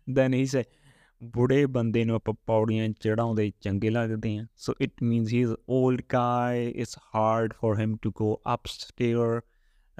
then 0.07 0.33
he 0.33 0.45
said 0.45 0.65
ਬੁੜੇ 1.23 1.65
ਬੰਦੇ 1.65 2.05
ਨੂੰ 2.05 2.15
ਆਪਾਂ 2.15 2.33
ਪੌੜੀਆਂ 2.45 2.89
ਚੜਾਉਂਦੇ 2.99 3.51
ਚੰਗੇ 3.61 3.89
ਲੱਗਦੇ 3.89 4.37
ਆ 4.37 4.45
so 4.65 4.73
it 4.85 5.05
means 5.09 5.31
he's 5.35 5.53
old 5.77 6.01
guy 6.13 6.73
it's 6.83 6.97
hard 7.13 7.55
for 7.61 7.71
him 7.79 7.95
to 8.05 8.11
go 8.23 8.29
upstairs 8.55 9.41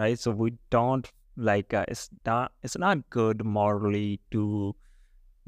right 0.02 0.20
so 0.24 0.34
we 0.44 0.50
don't 0.76 1.08
like 1.50 1.74
uh, 1.74 1.86
it's 1.88 2.10
not 2.30 2.52
it's 2.68 2.78
not 2.84 3.04
good 3.18 3.44
morally 3.58 4.20
to 4.36 4.44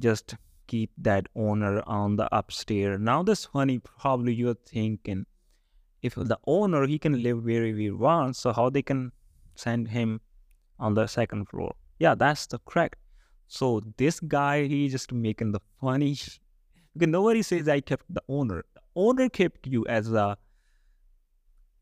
just 0.06 0.36
keep 0.68 0.92
that 1.10 1.30
owner 1.36 1.74
on 2.00 2.16
the 2.16 2.28
upstairs 2.40 3.00
now 3.12 3.24
that's 3.30 3.46
funny 3.46 3.78
probably 3.80 4.34
you're 4.34 4.60
thinking 4.74 5.26
if 6.10 6.16
the 6.34 6.40
owner 6.46 6.86
he 6.88 7.00
can 7.06 7.22
live 7.24 7.44
wherever 7.44 7.78
he 7.78 7.90
wants 7.90 8.40
so 8.40 8.54
how 8.54 8.70
they 8.70 8.86
can 8.92 9.12
send 9.56 9.88
him 9.88 10.20
on 10.80 10.94
the 10.94 11.08
second 11.08 11.46
floor 11.54 11.72
yeah 12.00 12.16
that's 12.16 12.46
the 12.48 12.60
correct 12.60 12.96
so 13.48 13.82
this 13.98 14.20
guy, 14.20 14.68
he 14.68 14.88
just 14.90 15.12
making 15.12 15.52
the 15.54 15.60
funny. 15.82 16.16
Because 16.94 17.08
nobody 17.08 17.42
says 17.42 17.68
I 17.68 17.80
kept 17.82 18.06
the 18.10 18.22
owner. 18.28 18.64
The 18.76 18.82
owner 18.96 19.28
kept 19.30 19.68
you 19.68 19.86
as 19.88 20.12
a 20.12 20.38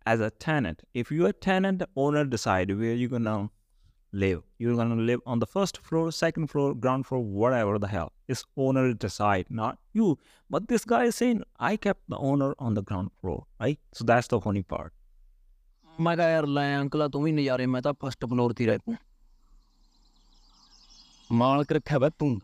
as 0.06 0.22
a 0.22 0.30
tenant. 0.30 0.84
If 0.94 1.12
you're 1.12 1.30
a 1.30 1.34
tenant, 1.34 1.80
the 1.80 1.90
owner 1.96 2.24
decide 2.24 2.72
where 2.72 2.94
you're 2.94 3.10
gonna 3.10 3.50
live. 4.14 4.44
You're 4.58 4.76
gonna 4.76 4.96
live 4.96 5.20
on 5.26 5.40
the 5.40 5.46
first 5.46 5.80
floor, 5.80 6.12
second 6.12 6.48
floor, 6.48 6.74
ground 6.74 7.06
floor, 7.08 7.22
whatever 7.22 7.78
the 7.78 7.88
hell. 7.88 8.14
It's 8.28 8.46
owner 8.56 8.94
decide, 8.94 9.48
not 9.50 9.78
you. 9.94 10.18
But 10.50 10.70
this 10.70 10.86
guy 10.86 11.04
is 11.06 11.16
saying 11.16 11.44
I 11.60 11.76
kept 11.76 12.02
the 12.08 12.18
owner 12.18 12.54
on 12.60 12.74
the 12.76 12.84
ground 12.84 13.12
floor, 13.20 13.46
right? 13.60 13.80
So 13.94 14.06
that's 14.06 14.28
the 14.28 14.40
funny 14.40 14.64
part. 14.64 14.94
ਮੈਂ 16.00 16.16
ਕਿਹਾ 16.18 16.30
ਯਾਰ 16.30 16.46
ਲੈ 16.48 16.64
ਅੰਕਲਾ 16.80 17.08
ਤੂੰ 17.08 17.22
ਵੀ 17.24 17.32
ਨਜ਼ਾਰੇ 17.32 17.66
ਮੈਂ 17.66 17.82
ਤਾਂ 17.82 17.94
first 18.02 18.26
floor 18.26 18.54
ਤੇ 18.54 18.64
ਹੀ 18.64 18.70
ਰਹਿ 18.70 18.96
मालक 21.41 21.73
रखा 21.73 21.97
हुआ 21.97 22.09
तू 22.09 22.39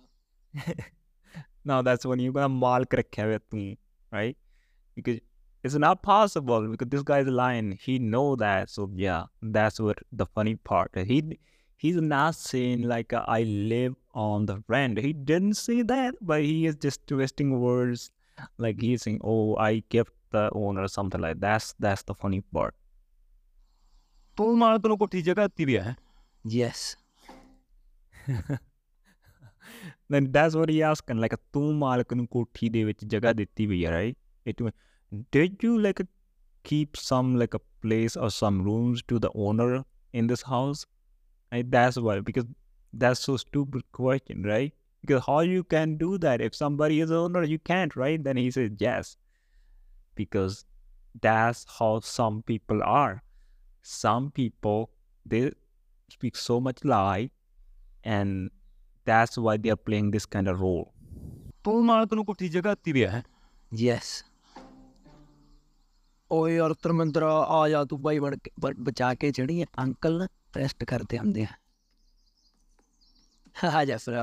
now 1.69 1.83
that's 1.83 2.07
when 2.07 2.19
you're 2.19 2.33
gonna 2.33 2.49
malk 2.49 2.95
rakha 2.99 3.25
hua 3.31 3.39
tu 3.53 3.63
right? 4.13 4.37
Because 4.97 5.19
it's 5.63 5.75
not 5.75 6.03
possible 6.03 6.69
because 6.69 6.89
this 6.89 7.03
guy 7.03 7.19
is 7.19 7.29
lying. 7.29 7.79
He 7.83 7.99
know 7.99 8.37
that 8.37 8.71
so 8.71 8.91
yeah 8.95 9.25
that's 9.43 9.81
what 9.81 9.99
the 10.13 10.27
funny 10.27 10.55
part. 10.57 10.97
He 11.13 11.39
he's 11.77 11.97
not 11.97 12.35
saying 12.35 12.83
like 12.83 13.13
uh, 13.13 13.25
i 13.29 13.43
live 13.43 13.95
on 14.15 14.47
the 14.47 14.63
rent. 14.69 14.99
He 14.99 15.13
didn't 15.13 15.55
say 15.55 15.83
that 15.83 16.15
but 16.21 16.43
he 16.43 16.67
is 16.67 16.77
just 16.77 17.07
twisting 17.07 17.61
words. 17.61 18.11
Like 18.57 18.81
he's 18.81 19.03
saying 19.03 19.21
oh 19.23 19.57
i 19.57 19.83
kept 19.91 20.13
the 20.31 20.51
owner 20.53 20.83
or 20.83 20.89
something 20.89 21.21
like 21.21 21.41
that. 21.41 21.41
that's 21.41 21.75
that's 21.79 22.03
the 22.03 22.15
funny 22.15 22.41
part. 22.41 22.75
तू 24.39 24.55
मालक 24.57 24.87
को 24.87 24.97
कोठी 24.97 25.23
जगह 25.23 25.45
आती 25.45 25.65
भी 25.67 25.75
है 25.75 25.97
yes 26.47 26.97
yes. 28.29 28.59
then 30.10 30.32
that's 30.32 30.56
what 30.56 30.70
he 30.70 30.82
asking 30.92 31.22
like 31.26 31.36
ਤੂੰ 31.54 31.76
ਮਾਲਕ 31.78 32.14
ਨੂੰ 32.14 32.28
ਕੋਠੀ 32.28 32.70
ਦੇ 32.70 32.84
ਵਿੱਚ 32.84 33.06
ਜਗ੍ਹਾ 33.06 33.34
ਦਿੱਤੀ 33.34 33.66
ਵੀ 33.68 33.86
ਹੈ 33.86 33.92
right 33.92 34.52
it 34.52 34.64
mean, 34.66 34.74
did 35.36 35.66
you 35.66 35.74
like 35.86 36.02
keep 36.70 36.98
some 36.98 37.36
like 37.42 37.58
a 37.60 37.62
place 37.86 38.16
or 38.16 38.30
some 38.30 38.62
rooms 38.68 39.04
to 39.12 39.20
the 39.26 39.32
owner 39.48 39.84
in 40.22 40.28
this 40.28 40.46
house 40.52 40.86
and 41.52 41.72
that's 41.76 41.98
why 42.08 42.20
because 42.30 42.48
that's 43.04 43.20
so 43.20 43.36
stupid 43.38 43.84
question 43.92 44.44
right 44.52 44.74
because 45.02 45.26
how 45.26 45.40
you 45.42 45.64
can 45.76 45.98
do 45.98 46.18
that 46.18 46.42
if 46.42 46.56
somebody 46.56 47.00
is 47.06 47.12
owner 47.12 47.44
you 47.44 47.60
can't 47.72 47.96
right 47.96 48.24
then 48.24 48.38
he 48.38 48.50
says 48.58 48.72
yes 48.86 49.18
because 50.16 50.66
that's 51.22 51.66
how 51.80 52.00
some 52.00 52.42
people 52.52 52.82
are 52.84 53.22
some 53.82 54.32
people 54.32 54.90
they 55.26 55.52
speak 56.10 56.36
so 56.36 56.60
much 56.60 56.84
lie 56.84 57.30
and 58.04 58.50
that's 59.09 59.39
why 59.47 59.57
they 59.57 59.71
are 59.75 59.83
playing 59.89 60.11
this 60.15 60.27
kind 60.35 60.49
of 60.53 60.61
role. 60.65 60.87
तो 61.65 61.81
मारतनु 61.83 62.23
को 62.25 62.33
ठीक 62.41 62.53
जगह 62.53 62.75
ती 62.85 62.93
है 63.01 63.23
yes 63.81 64.09
ओए 66.31 66.59
और 66.65 66.73
तरमंतरा 66.85 67.33
आ 67.57 67.69
जा 67.69 67.83
तू 67.91 67.97
भाई 68.07 68.21
बड़ 68.21 68.35
पर 68.63 68.75
बचा 68.89 69.13
के 69.21 69.31
चढ़ी 69.39 69.63
अंकल 69.85 70.29
रेस्ट 70.57 70.85
करते 70.93 71.17
आंदे 71.17 71.41
हैं 71.41 71.57
आ 73.71 73.85
जा 73.85 73.97
फिर 74.05 74.15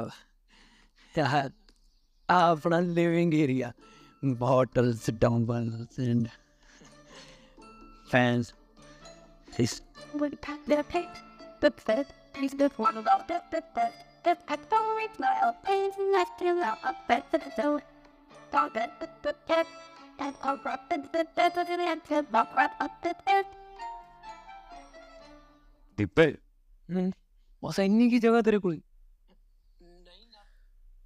यार 1.18 1.52
अपना 2.30 2.80
living 2.80 3.34
area 3.34 3.74
bottles 4.44 5.10
dumbbells 5.24 6.00
and 6.00 6.28
fans 8.12 8.54
Please. 9.56 9.82
Would 10.14 10.42
pack 10.42 10.66
their 10.66 10.84
paint, 10.84 11.08
but 11.62 11.80
first, 11.80 12.12
please 12.34 12.54
don't 12.54 12.78
want 12.78 12.98
to 12.98 13.02
go. 13.02 14.15
this 14.26 14.40
accelerate 14.50 15.16
smile, 15.16 15.56
pains 15.64 15.94
and 16.00 16.12
left 16.12 16.40
to 16.40 16.46
allow 16.52 16.76
a 16.84 16.94
bed 17.08 17.24
to 17.32 17.38
the 17.38 17.52
zone. 17.62 17.82
Dog 18.52 18.76
it, 18.76 18.90
but 19.00 19.12
the 19.22 19.34
cat, 19.48 19.68
and 20.20 20.34
all 20.44 20.58
the 20.58 21.28
dead 21.36 21.58
of 21.58 21.68
the 21.68 21.78
end 21.80 22.02
to 22.10 22.26
walk 22.34 22.50
up 22.58 22.92
the 23.04 23.14
stairs. 23.22 23.46
दिब्बे 25.98 26.26
बस 27.64 27.80
इन्हीं 27.80 28.10
की 28.10 28.20
जगह 28.20 28.42
तेरे 28.42 28.60
को 28.66 28.72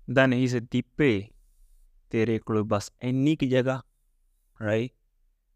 then 0.08 0.32
he 0.32 0.47
said 0.47 0.69
दिब्बे 0.71 1.12
तेरे 2.12 2.38
को 2.39 2.63
बस 2.63 2.91
इन्हीं 3.03 3.49
jaga, 3.51 3.82
right 4.60 4.91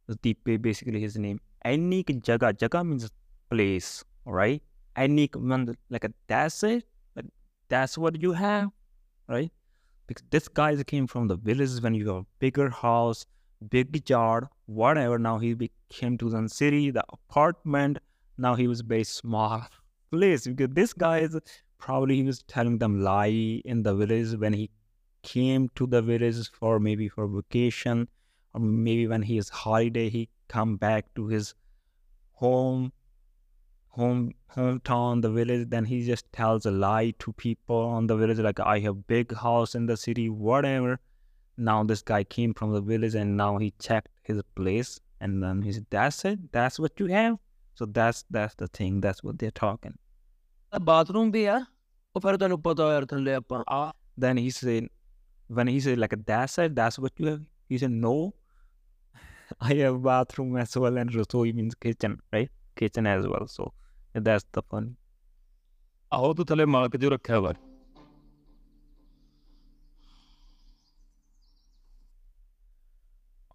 so 0.07 0.15
दिब्बे 0.23 0.57
basically 0.61 1.01
his 1.05 1.17
name 1.17 1.39
इन्हीं 1.65 2.03
की 2.03 2.13
jaga. 2.21 2.53
जगह 2.53 2.83
means 2.83 3.09
place 3.49 4.03
right 4.25 4.61
इन्हीं 4.97 5.29
means 5.49 5.77
like 5.89 6.03
a 6.03 6.13
desert. 6.27 6.83
That's 7.73 7.97
what 7.97 8.21
you 8.21 8.33
have, 8.33 8.69
right? 9.27 9.51
Because 10.05 10.23
this 10.29 10.47
guy 10.47 10.75
came 10.83 11.07
from 11.07 11.27
the 11.27 11.37
villages 11.37 11.81
when 11.81 11.95
you 11.95 12.07
have 12.09 12.25
bigger 12.37 12.69
house, 12.69 13.25
big 13.67 14.07
yard, 14.07 14.45
whatever. 14.67 15.17
Now 15.17 15.39
he 15.39 15.71
came 15.89 16.19
to 16.19 16.29
the 16.29 16.47
city, 16.49 16.91
the 16.91 17.03
apartment. 17.11 17.97
Now 18.37 18.53
he 18.53 18.67
was 18.67 18.81
very 18.81 19.03
small 19.03 19.65
place 20.11 20.45
because 20.45 20.69
this 20.73 20.93
guy 20.93 21.19
is 21.21 21.39
probably 21.79 22.17
he 22.17 22.23
was 22.23 22.43
telling 22.43 22.77
them 22.77 23.01
lie 23.01 23.61
in 23.65 23.81
the 23.81 23.95
village 23.95 24.37
when 24.37 24.53
he 24.53 24.69
came 25.23 25.67
to 25.73 25.87
the 25.87 26.03
village 26.03 26.51
for 26.51 26.79
maybe 26.79 27.09
for 27.09 27.27
vacation 27.27 28.07
or 28.53 28.61
maybe 28.61 29.07
when 29.07 29.23
he 29.23 29.39
is 29.39 29.49
holiday 29.49 30.09
he 30.09 30.29
come 30.47 30.75
back 30.77 31.05
to 31.15 31.25
his 31.25 31.55
home 32.33 32.91
home 33.95 34.33
hometown, 34.55 35.21
the 35.21 35.29
village, 35.29 35.69
then 35.69 35.85
he 35.85 36.03
just 36.03 36.31
tells 36.31 36.65
a 36.65 36.71
lie 36.71 37.13
to 37.19 37.33
people 37.33 37.77
on 37.77 38.07
the 38.07 38.15
village, 38.15 38.39
like 38.39 38.59
I 38.59 38.79
have 38.79 39.07
big 39.07 39.33
house 39.33 39.75
in 39.75 39.85
the 39.85 39.97
city, 39.97 40.29
whatever. 40.29 40.99
Now 41.57 41.83
this 41.83 42.01
guy 42.01 42.23
came 42.23 42.53
from 42.53 42.73
the 42.73 42.81
village 42.81 43.13
and 43.13 43.37
now 43.37 43.57
he 43.57 43.73
checked 43.79 44.09
his 44.23 44.41
place 44.55 44.99
and 45.21 45.43
then 45.43 45.61
he 45.61 45.71
said, 45.71 45.85
That's 45.89 46.25
it, 46.25 46.51
that's 46.51 46.79
what 46.79 46.99
you 46.99 47.07
have. 47.07 47.37
So 47.75 47.85
that's 47.85 48.25
that's 48.29 48.55
the 48.55 48.67
thing, 48.67 49.01
that's 49.01 49.23
what 49.23 49.37
they're 49.37 49.51
talking. 49.51 49.97
The 50.71 50.79
bathroom. 50.79 51.31
Uh, 53.67 53.91
then 54.17 54.37
he 54.37 54.49
said, 54.49 54.87
when 55.47 55.67
he 55.67 55.79
said 55.79 55.99
like 55.99 56.13
that's 56.25 56.57
it, 56.57 56.75
that's 56.75 56.97
what 56.97 57.11
you 57.17 57.27
have. 57.27 57.41
He 57.69 57.77
said, 57.77 57.91
no, 57.91 58.33
I 59.61 59.75
have 59.75 60.01
bathroom 60.01 60.57
as 60.57 60.75
well 60.75 60.97
and 60.97 61.11
rasoi 61.11 61.53
means 61.53 61.75
kitchen, 61.75 62.19
right? 62.31 62.49
Kitchen 62.75 63.05
as 63.05 63.27
well. 63.27 63.47
So 63.47 63.71
that's 64.14 64.44
the 64.52 64.62
fun. 64.70 64.94
ਆਹੋ 66.12 66.32
ਤੂੰ 66.34 66.44
ਥੱਲੇ 66.46 66.64
ਮਾਲਕ 66.64 66.96
ਜੋ 66.96 67.08
ਰੱਖਿਆ 67.10 67.40
ਵਾ 67.40 67.52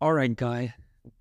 All 0.06 0.13
right, 0.13 0.36
guy, 0.39 0.74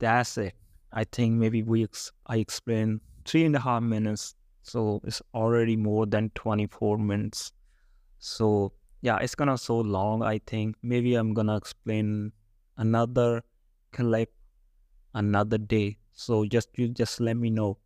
that's 0.04 0.36
it. 0.38 0.54
I 0.92 1.04
think 1.04 1.38
maybe 1.42 1.62
we 1.62 1.84
ex- 1.84 2.10
I 2.26 2.38
explained 2.38 3.00
three 3.24 3.44
and 3.44 3.54
a 3.54 3.60
half 3.60 3.82
minutes, 3.82 4.34
so 4.62 5.00
it's 5.04 5.22
already 5.42 5.76
more 5.76 6.06
than 6.06 6.30
twenty 6.40 6.66
four 6.66 6.98
minutes. 6.98 7.52
So 8.18 8.72
yeah, 9.00 9.18
it's 9.26 9.36
gonna 9.42 9.56
so 9.56 9.78
long. 9.78 10.22
I 10.22 10.40
think 10.52 10.76
maybe 10.82 11.14
I'm 11.14 11.32
gonna 11.32 11.56
explain 11.56 12.32
another 12.76 13.44
clip 13.92 14.32
another 15.14 15.58
day. 15.58 15.98
So 16.12 16.44
just 16.44 16.68
you 16.76 16.88
just 16.88 17.20
let 17.20 17.36
me 17.36 17.50
know 17.50 17.78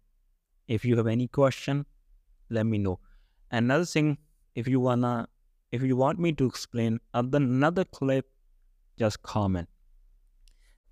if 0.75 0.85
you 0.85 0.97
have 0.97 1.07
any 1.07 1.27
question. 1.27 1.85
Let 2.49 2.65
me 2.65 2.77
know. 2.77 2.99
Another 3.51 3.85
thing, 3.85 4.17
if 4.55 4.67
you 4.67 4.79
wanna, 4.79 5.27
if 5.71 5.83
you 5.83 5.97
want 5.97 6.19
me 6.19 6.31
to 6.33 6.45
explain 6.45 6.99
other 7.13 7.37
another 7.37 7.83
clip, 7.83 8.29
just 8.97 9.21
comment. 9.23 9.67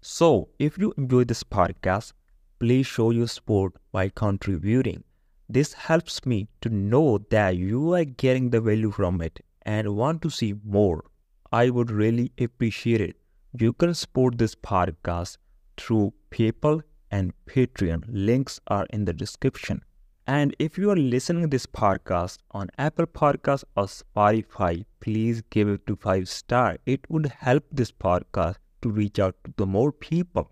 So, 0.01 0.49
if 0.59 0.77
you 0.77 0.93
enjoy 0.97 1.23
this 1.25 1.43
podcast, 1.43 2.11
please 2.59 2.87
show 2.87 3.11
your 3.11 3.27
support 3.27 3.73
by 3.93 4.09
contributing. 4.09 5.03
This 5.47 5.73
helps 5.73 6.25
me 6.25 6.47
to 6.61 6.69
know 6.69 7.19
that 7.29 7.57
you 7.57 7.93
are 7.93 8.03
getting 8.05 8.49
the 8.49 8.61
value 8.61 8.91
from 8.91 9.21
it 9.21 9.39
and 9.63 9.95
want 9.95 10.21
to 10.23 10.29
see 10.29 10.53
more. 10.63 11.05
I 11.51 11.69
would 11.69 11.89
really 11.89 12.31
appreciate 12.37 13.01
it. 13.01 13.15
You 13.57 13.73
can 13.73 13.93
support 13.93 14.37
this 14.37 14.55
podcast 14.55 15.37
through 15.77 16.13
PayPal 16.31 16.81
and 17.11 17.33
Patreon. 17.45 18.03
Links 18.07 18.59
are 18.67 18.85
in 18.91 19.05
the 19.05 19.13
description. 19.13 19.83
And 20.27 20.55
if 20.59 20.77
you 20.77 20.91
are 20.91 20.95
listening 20.95 21.49
this 21.49 21.65
podcast 21.65 22.37
on 22.51 22.69
Apple 22.77 23.07
Podcasts 23.07 23.63
or 23.75 23.85
Spotify, 23.85 24.85
please 24.99 25.41
give 25.49 25.67
it 25.67 25.87
to 25.87 25.95
5 25.95 26.29
star. 26.29 26.77
It 26.85 27.01
would 27.09 27.33
help 27.39 27.63
this 27.71 27.91
podcast 27.91 28.57
to 28.81 28.89
reach 28.89 29.19
out 29.19 29.35
to 29.43 29.53
the 29.57 29.65
more 29.65 29.91
people. 29.91 30.51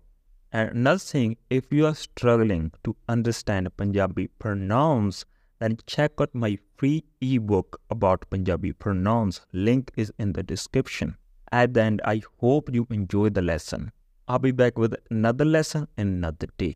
And 0.52 0.70
another 0.70 0.98
thing, 0.98 1.36
if 1.50 1.70
you 1.70 1.86
are 1.86 1.94
struggling 1.94 2.72
to 2.82 2.96
understand 3.08 3.76
Punjabi 3.76 4.28
pronouns, 4.38 5.24
then 5.60 5.78
check 5.86 6.12
out 6.20 6.34
my 6.34 6.58
free 6.76 7.04
ebook 7.20 7.80
about 7.90 8.28
Punjabi 8.30 8.72
pronouns. 8.72 9.42
Link 9.52 9.92
is 9.96 10.12
in 10.18 10.32
the 10.32 10.42
description. 10.42 11.16
At 11.52 11.74
the 11.74 11.82
end, 11.82 12.02
I 12.04 12.22
hope 12.40 12.72
you 12.72 12.86
enjoy 12.90 13.28
the 13.30 13.42
lesson. 13.42 13.92
I'll 14.28 14.38
be 14.38 14.52
back 14.52 14.78
with 14.78 14.94
another 15.10 15.44
lesson 15.44 15.88
another 15.96 16.48
day. 16.58 16.66